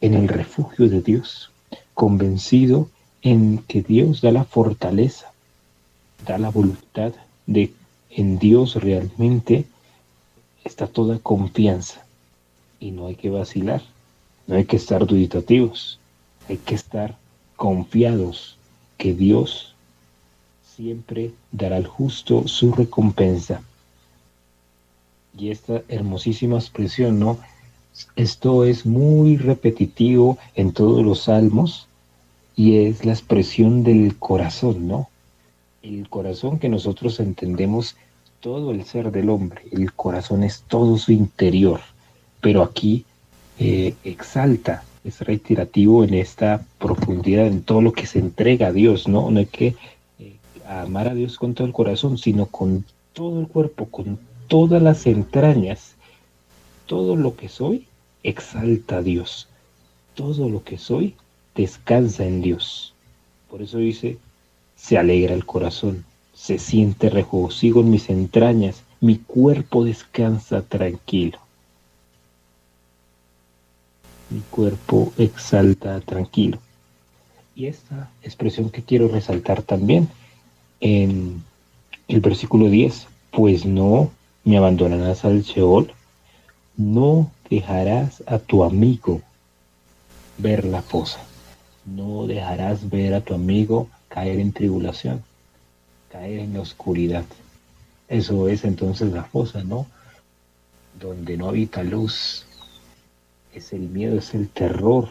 en 0.00 0.14
el 0.14 0.28
refugio 0.28 0.88
de 0.88 1.02
Dios, 1.02 1.50
convencido 1.94 2.88
en 3.22 3.58
que 3.58 3.82
Dios 3.82 4.20
da 4.20 4.32
la 4.32 4.44
fortaleza, 4.44 5.32
da 6.26 6.38
la 6.38 6.50
voluntad 6.50 7.12
de 7.46 7.72
en 8.10 8.38
Dios 8.38 8.74
realmente 8.74 9.64
está 10.64 10.86
toda 10.86 11.18
confianza 11.18 12.04
y 12.78 12.90
no 12.90 13.06
hay 13.06 13.14
que 13.14 13.30
vacilar, 13.30 13.82
no 14.46 14.56
hay 14.56 14.64
que 14.64 14.76
estar 14.76 15.06
duditativos, 15.06 15.98
hay 16.48 16.58
que 16.58 16.74
estar 16.74 17.16
confiados 17.56 18.56
que 18.98 19.14
Dios 19.14 19.71
siempre 20.76 21.32
dará 21.50 21.76
al 21.76 21.86
justo 21.86 22.48
su 22.48 22.72
recompensa. 22.72 23.62
Y 25.38 25.50
esta 25.50 25.82
hermosísima 25.88 26.56
expresión, 26.56 27.18
¿no? 27.18 27.38
Esto 28.16 28.64
es 28.64 28.86
muy 28.86 29.36
repetitivo 29.36 30.38
en 30.54 30.72
todos 30.72 31.04
los 31.04 31.22
salmos 31.22 31.88
y 32.56 32.86
es 32.86 33.04
la 33.04 33.12
expresión 33.12 33.82
del 33.82 34.16
corazón, 34.18 34.88
¿no? 34.88 35.08
El 35.82 36.08
corazón 36.08 36.58
que 36.58 36.68
nosotros 36.68 37.20
entendemos 37.20 37.96
todo 38.40 38.72
el 38.72 38.84
ser 38.84 39.10
del 39.12 39.30
hombre, 39.30 39.62
el 39.70 39.92
corazón 39.92 40.42
es 40.42 40.62
todo 40.68 40.98
su 40.98 41.12
interior 41.12 41.80
pero 42.42 42.62
aquí 42.62 43.06
eh, 43.58 43.94
exalta, 44.04 44.84
es 45.04 45.20
reiterativo 45.20 46.04
en 46.04 46.12
esta 46.12 46.66
profundidad, 46.78 47.46
en 47.46 47.62
todo 47.62 47.80
lo 47.80 47.92
que 47.92 48.06
se 48.06 48.18
entrega 48.18 48.66
a 48.66 48.72
Dios, 48.72 49.08
¿no? 49.08 49.30
No 49.30 49.38
hay 49.38 49.46
que 49.46 49.76
amar 50.80 51.08
a 51.08 51.14
Dios 51.14 51.36
con 51.36 51.52
todo 51.54 51.66
el 51.66 51.74
corazón, 51.74 52.16
sino 52.16 52.46
con 52.46 52.86
todo 53.12 53.40
el 53.40 53.48
cuerpo, 53.48 53.86
con 53.86 54.18
todas 54.48 54.80
las 54.80 55.06
entrañas. 55.06 55.94
Todo 56.86 57.16
lo 57.16 57.36
que 57.36 57.50
soy, 57.50 57.86
exalta 58.22 58.96
a 58.96 59.02
Dios. 59.02 59.48
Todo 60.14 60.48
lo 60.48 60.64
que 60.64 60.78
soy, 60.78 61.14
descansa 61.54 62.24
en 62.24 62.40
Dios. 62.40 62.94
Por 63.50 63.60
eso 63.60 63.78
dice, 63.78 64.16
se 64.74 64.96
alegra 64.96 65.34
el 65.34 65.44
corazón, 65.44 66.04
se 66.32 66.58
siente 66.58 67.10
regocijo 67.10 67.80
en 67.80 67.90
mis 67.90 68.08
entrañas, 68.08 68.82
mi 69.00 69.18
cuerpo 69.18 69.84
descansa 69.84 70.62
tranquilo 70.62 71.38
mi 74.32 74.40
cuerpo 74.50 75.12
exalta 75.18 76.00
tranquilo. 76.00 76.58
Y 77.54 77.66
esta 77.66 78.10
expresión 78.22 78.70
que 78.70 78.82
quiero 78.82 79.08
resaltar 79.08 79.62
también 79.62 80.08
en 80.82 81.44
el 82.08 82.20
versículo 82.20 82.68
10, 82.68 83.06
pues 83.30 83.64
no 83.64 84.10
me 84.44 84.58
abandonarás 84.58 85.24
al 85.24 85.42
Sheol, 85.42 85.92
no 86.76 87.30
dejarás 87.48 88.22
a 88.26 88.38
tu 88.38 88.64
amigo 88.64 89.22
ver 90.38 90.64
la 90.64 90.82
fosa, 90.82 91.20
no 91.86 92.26
dejarás 92.26 92.90
ver 92.90 93.14
a 93.14 93.20
tu 93.20 93.32
amigo 93.32 93.88
caer 94.08 94.40
en 94.40 94.52
tribulación, 94.52 95.22
caer 96.10 96.40
en 96.40 96.54
la 96.54 96.60
oscuridad. 96.60 97.24
Eso 98.08 98.48
es 98.48 98.64
entonces 98.64 99.12
la 99.12 99.22
fosa, 99.22 99.62
¿no? 99.62 99.86
Donde 101.00 101.36
no 101.36 101.48
habita 101.48 101.84
luz, 101.84 102.44
es 103.54 103.72
el 103.72 103.82
miedo, 103.82 104.18
es 104.18 104.34
el 104.34 104.48
terror. 104.48 105.08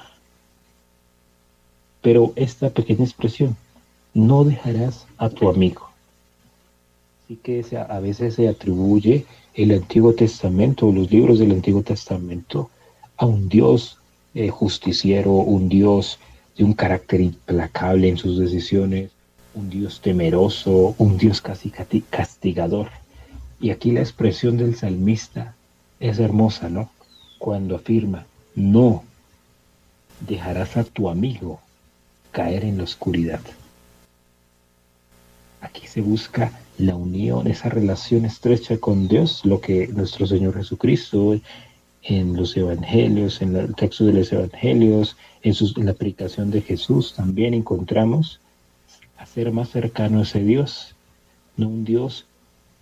Pero 2.02 2.34
esta 2.36 2.70
pequeña 2.70 3.06
expresión, 3.06 3.56
no 4.14 4.43
dejarás 4.43 5.05
a 5.18 5.30
tu 5.30 5.49
amigo. 5.49 5.89
Así 7.26 7.38
que 7.38 7.64
a 7.78 7.99
veces 7.99 8.36
se 8.36 8.47
atribuye 8.47 9.26
el 9.53 9.72
Antiguo 9.72 10.14
Testamento 10.14 10.88
o 10.88 10.91
los 10.91 11.12
libros 11.12 11.39
del 11.39 11.51
Antiguo 11.51 11.82
Testamento 11.82 12.70
a 13.18 13.26
un 13.26 13.49
Dios 13.49 13.97
eh, 14.34 14.49
justiciero, 14.49 15.32
un 15.32 15.70
Dios 15.70 16.20
de 16.57 16.64
un 16.64 16.74
carácter 16.74 17.22
implacable 17.22 18.09
en 18.09 18.18
sus 18.18 18.38
decisiones, 18.39 19.12
un 19.53 19.70
Dios 19.70 20.01
temeroso, 20.01 20.95
un 20.97 21.18
Dios 21.18 21.41
casi 21.41 21.70
castigador. 22.09 22.89
Y 23.59 23.70
aquí 23.70 23.91
la 23.91 24.01
expresión 24.01 24.57
del 24.57 24.76
salmista 24.76 25.55
es 25.99 26.20
hermosa, 26.20 26.70
¿no? 26.70 26.89
Cuando 27.38 27.76
afirma, 27.76 28.26
no 28.55 29.03
dejarás 30.20 30.78
a 30.78 30.84
tu 30.84 31.09
amigo 31.09 31.59
caer 32.32 32.66
en 32.66 32.78
la 32.78 32.84
oscuridad. 32.84 33.41
Aquí 35.62 35.88
se 35.88 36.01
busca 36.01 36.51
la 36.78 36.95
unión, 36.95 37.47
esa 37.47 37.70
relación 37.70 38.26
estrecha 38.26 38.78
con 38.78 39.07
Dios, 39.07 39.45
lo 39.45 39.62
que 39.62 39.88
nuestro 39.88 40.26
Señor 40.26 40.55
Jesucristo 40.55 41.39
en 42.03 42.36
los 42.36 42.57
evangelios, 42.57 43.41
en 43.41 43.55
el 43.55 43.76
texto 43.76 44.05
de 44.05 44.14
los 44.14 44.32
evangelios, 44.34 45.16
en, 45.43 45.86
la 45.86 45.93
predicación 45.93 46.49
de 46.49 46.62
Jesús 46.62 47.14
también 47.16 47.53
encontramos 47.53 48.39
hacer 49.18 49.51
más 49.51 49.70
cercano 49.70 50.20
a 50.20 50.24
ese 50.24 50.43
Dios, 50.43 50.95
no 51.57 51.68
un 51.68 51.86
Dios 51.86 52.26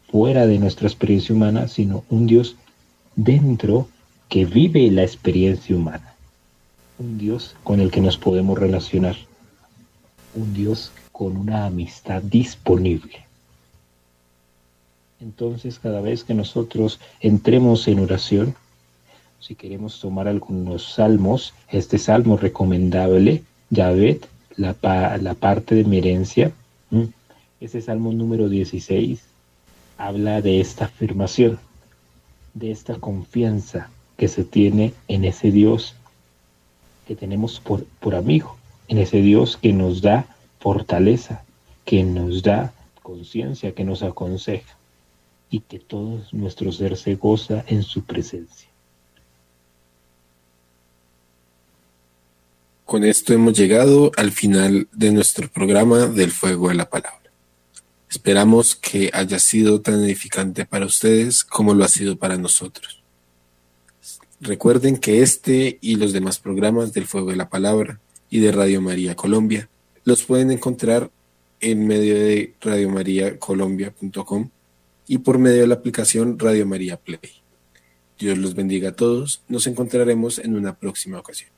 fuera 0.09 0.47
de 0.47 0.57
nuestra 0.57 0.87
experiencia 0.87 1.35
humana, 1.35 1.67
sino 1.67 2.05
un 2.09 2.27
Dios 2.27 2.55
dentro 3.15 3.89
que 4.29 4.45
vive 4.45 4.89
la 4.89 5.03
experiencia 5.03 5.75
humana. 5.75 6.15
Un 6.97 7.17
Dios 7.17 7.55
con 7.63 7.81
el 7.81 7.91
que 7.91 8.01
nos 8.01 8.17
podemos 8.17 8.57
relacionar. 8.57 9.17
Un 10.35 10.53
Dios 10.53 10.91
con 11.19 11.35
una 11.35 11.65
amistad 11.65 12.21
disponible. 12.21 13.25
Entonces, 15.19 15.77
cada 15.77 15.99
vez 15.99 16.23
que 16.23 16.33
nosotros 16.33 17.01
entremos 17.19 17.89
en 17.89 17.99
oración, 17.99 18.55
si 19.41 19.53
queremos 19.55 19.99
tomar 19.99 20.29
algunos 20.29 20.93
salmos, 20.93 21.53
este 21.67 21.97
salmo 21.97 22.37
recomendable, 22.37 23.43
Yahvet, 23.69 24.29
la, 24.55 24.77
la 25.21 25.33
parte 25.33 25.75
de 25.75 25.83
mi 25.83 25.97
herencia, 25.97 26.53
ese 27.59 27.81
salmo 27.81 28.13
número 28.13 28.47
16, 28.47 29.19
habla 29.97 30.39
de 30.39 30.61
esta 30.61 30.85
afirmación, 30.85 31.59
de 32.53 32.71
esta 32.71 32.95
confianza 32.95 33.89
que 34.15 34.29
se 34.29 34.45
tiene 34.45 34.93
en 35.09 35.25
ese 35.25 35.51
Dios 35.51 35.95
que 37.05 37.17
tenemos 37.17 37.59
por, 37.59 37.83
por 37.99 38.15
amigo, 38.15 38.55
en 38.87 38.99
ese 38.99 39.21
Dios 39.21 39.57
que 39.57 39.73
nos 39.73 40.01
da 40.01 40.25
fortaleza, 40.59 41.43
que 41.85 42.03
nos 42.03 42.43
da 42.43 42.73
conciencia, 43.01 43.73
que 43.73 43.83
nos 43.83 44.03
aconseja 44.03 44.77
y 45.49 45.61
que 45.61 45.79
todo 45.79 46.21
nuestro 46.31 46.71
ser 46.71 46.95
se 46.97 47.15
goza 47.15 47.63
en 47.67 47.83
su 47.83 48.03
presencia. 48.03 48.69
Con 52.85 53.03
esto 53.03 53.33
hemos 53.33 53.53
llegado 53.53 54.11
al 54.17 54.31
final 54.31 54.87
de 54.91 55.11
nuestro 55.11 55.47
programa 55.47 56.07
del 56.07 56.31
Fuego 56.31 56.69
de 56.69 56.75
la 56.75 56.89
Palabra. 56.89 57.31
Esperamos 58.09 58.75
que 58.75 59.11
haya 59.13 59.37
sido 59.37 59.81
tan 59.81 60.03
edificante 60.03 60.65
para 60.65 60.87
ustedes 60.87 61.43
como 61.43 61.75
lo 61.75 61.83
ha 61.83 61.87
sido 61.87 62.17
para 62.17 62.37
nosotros. 62.37 63.03
Recuerden 64.41 64.97
que 64.97 65.21
este 65.21 65.77
y 65.81 65.97
los 65.97 66.13
demás 66.13 66.39
programas 66.39 66.93
del 66.93 67.05
Fuego 67.05 67.29
de 67.29 67.35
la 67.35 67.49
Palabra 67.49 67.99
y 68.29 68.39
de 68.39 68.51
Radio 68.51 68.81
María 68.81 69.15
Colombia 69.15 69.69
los 70.03 70.23
pueden 70.23 70.51
encontrar 70.51 71.09
en 71.59 71.87
medio 71.87 72.15
de 72.15 72.53
radiomariacolombia.com 72.61 74.49
y 75.07 75.17
por 75.19 75.39
medio 75.39 75.61
de 75.61 75.67
la 75.67 75.75
aplicación 75.75 76.37
Radio 76.37 76.65
María 76.65 76.97
Play. 76.97 77.19
Dios 78.19 78.37
los 78.37 78.53
bendiga 78.53 78.89
a 78.89 78.95
todos. 78.95 79.41
Nos 79.47 79.65
encontraremos 79.67 80.39
en 80.39 80.55
una 80.55 80.75
próxima 80.77 81.19
ocasión. 81.19 81.49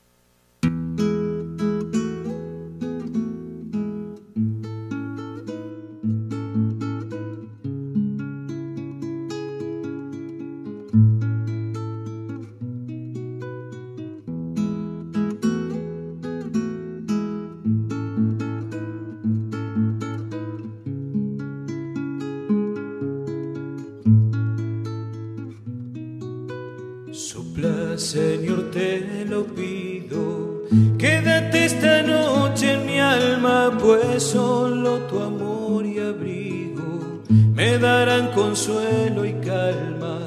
Consuelo 38.29 39.25
y 39.25 39.33
calma. 39.33 40.19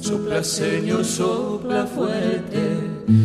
Sopla, 0.00 0.42
Señor, 0.42 1.04
sopla 1.04 1.86
fuerte. 1.86 2.80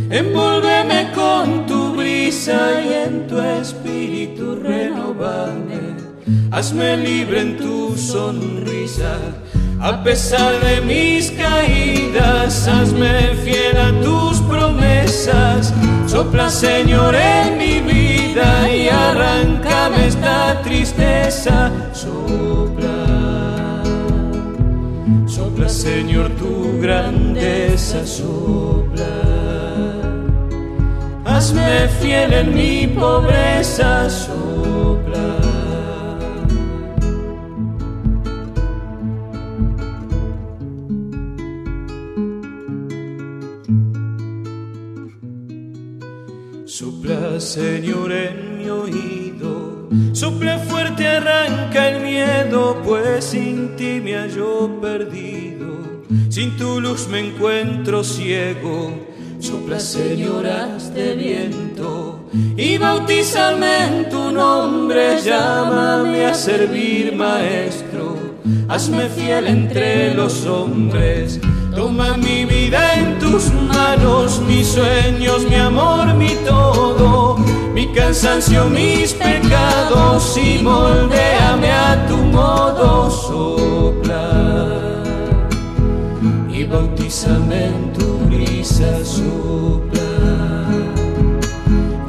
Envuélveme 0.10 1.12
con 1.14 1.66
tu 1.66 1.96
brisa 1.96 2.82
y 2.82 2.94
en 3.08 3.28
tu 3.28 3.40
espíritu 3.40 4.56
renovame. 4.62 5.96
Hazme 6.52 6.98
libre 6.98 7.42
en 7.42 7.58
tu 7.58 7.96
sonrisa. 7.98 9.18
A 9.82 10.04
pesar 10.04 10.60
de 10.62 10.82
mis 10.82 11.32
caídas, 11.32 12.68
hazme 12.68 13.36
fiel 13.44 13.78
a 13.78 13.92
tus 14.02 14.40
promesas. 14.42 15.74
Sopla, 16.08 16.50
Señor, 16.50 17.14
en 17.14 17.58
mi 17.58 17.82
vida 17.82 18.72
y 18.72 18.88
arráncame 18.88 20.08
esta 20.08 20.62
tristeza. 20.64 21.72
Sopla, 21.94 22.95
Señor, 25.86 26.32
tu 26.32 26.80
grandeza. 26.82 28.04
Sopla, 28.08 29.14
hazme 31.26 31.88
fiel 32.00 32.34
en 32.34 32.56
mi 32.56 32.88
pobreza. 32.88 34.10
Sopla. 34.10 35.28
Sopla, 46.66 47.40
Señor, 47.40 48.12
en 48.12 48.58
mi 48.58 48.70
oído. 48.72 49.88
Sopla 50.14 50.58
fuerte, 50.58 51.08
arranca 51.08 51.90
el 51.90 52.02
miedo, 52.02 52.82
pues 52.84 53.24
sin 53.24 53.76
ti 53.76 54.02
me 54.04 54.16
hallo 54.16 54.82
perdido. 54.82 55.45
Sin 56.36 56.58
tu 56.58 56.82
luz 56.82 57.08
me 57.08 57.20
encuentro 57.22 58.04
ciego. 58.04 58.92
Sopla, 59.40 59.80
Señor, 59.80 60.46
haz 60.46 60.94
de 60.94 61.16
viento. 61.16 62.28
Y 62.58 62.78
bautízame 62.78 63.86
en 63.86 64.10
tu 64.10 64.34
nombre, 64.34 65.22
llámame 65.24 66.26
a 66.26 66.34
servir, 66.34 67.16
Maestro. 67.16 68.18
Hazme 68.68 69.08
fiel 69.08 69.48
entre 69.48 70.14
los 70.14 70.46
hombres. 70.46 71.40
Toma 71.74 72.18
mi 72.18 72.44
vida 72.44 72.96
en 72.96 73.18
tus 73.18 73.50
manos, 73.54 74.42
mis 74.46 74.68
sueños, 74.68 75.50
mi 75.50 75.56
amor, 75.56 76.16
mi 76.16 76.36
todo, 76.46 77.38
mi 77.74 77.88
cansancio, 77.94 78.66
mis 78.66 79.14
pecados 79.14 80.38
y 80.38 80.62
moldéame 80.62 81.72
a 81.72 82.06
tu 82.10 82.18
modo 82.18 83.10
sopla 83.10 84.35
bautízame 86.68 87.66
en 87.66 87.94
tu 87.94 88.18
brisa 88.30 89.04
sopla. 89.04 90.02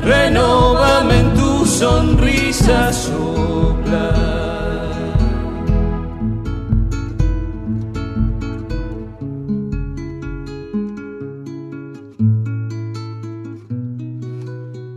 Renóvame 0.02 1.20
en 1.20 1.34
tu 1.34 1.64
sonrisa 1.66 2.92
sopla. 2.92 4.36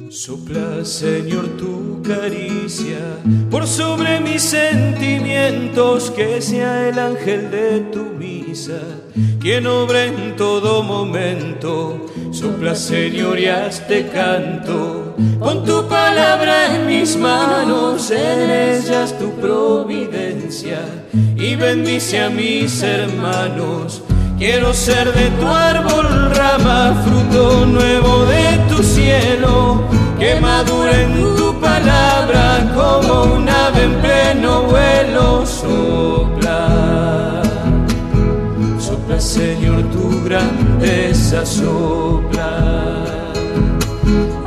Sopla, 0.09 0.83
Señor, 0.83 1.45
tu 1.57 2.01
caricia 2.03 2.97
por 3.49 3.65
sobre 3.65 4.19
mis 4.19 4.41
sentimientos, 4.41 6.11
que 6.11 6.41
sea 6.41 6.89
el 6.89 6.99
ángel 6.99 7.49
de 7.51 7.79
tu 7.91 8.03
misa, 8.17 8.81
quien 9.39 9.67
obra 9.67 10.05
en 10.05 10.35
todo 10.35 10.83
momento. 10.83 12.05
Sopla, 12.31 12.75
Señor, 12.75 13.39
y 13.39 13.47
canto. 14.13 15.15
Pon 15.39 15.65
tu 15.65 15.87
palabra 15.87 16.75
en 16.75 16.87
mis 16.87 17.15
manos, 17.15 18.11
en 18.11 18.49
ellas 18.49 19.17
tu 19.17 19.31
providencia, 19.35 20.79
y 21.35 21.55
bendice 21.55 22.21
a 22.21 22.29
mis 22.29 22.83
hermanos. 22.83 24.03
Quiero 24.37 24.73
ser 24.73 25.13
de 25.13 25.29
tu 25.31 25.47
árbol 25.47 26.33
rama, 26.33 27.03
fruto 27.03 27.65
nuevo 27.65 28.25
de 28.25 28.57
tu 28.69 28.83
cielo, 28.83 29.81
que 30.17 30.39
madure 30.39 31.03
en 31.03 31.35
tu 31.35 31.59
palabra 31.59 32.71
como 32.73 33.35
un 33.35 33.49
ave 33.49 33.83
en 33.83 33.95
pleno 33.95 34.63
vuelo. 34.63 35.45
Señor 39.19 39.83
tu 39.91 40.23
grandeza, 40.23 41.45
sopla. 41.45 43.03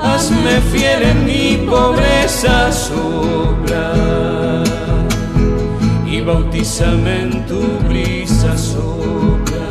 Hazme 0.01 0.61
fiel 0.73 1.03
en 1.03 1.27
mi 1.27 1.67
pobreza, 1.69 2.73
sopla. 2.73 3.93
Y 6.07 6.23
bautízame 6.23 7.23
en 7.23 7.47
tu 7.47 7.61
brisa, 7.87 8.57
sopla. 8.57 9.67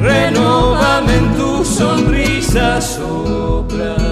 Renóvame 0.00 1.14
en 1.14 1.34
tu 1.36 1.62
sonrisa, 1.62 2.80
sopla. 2.80 4.09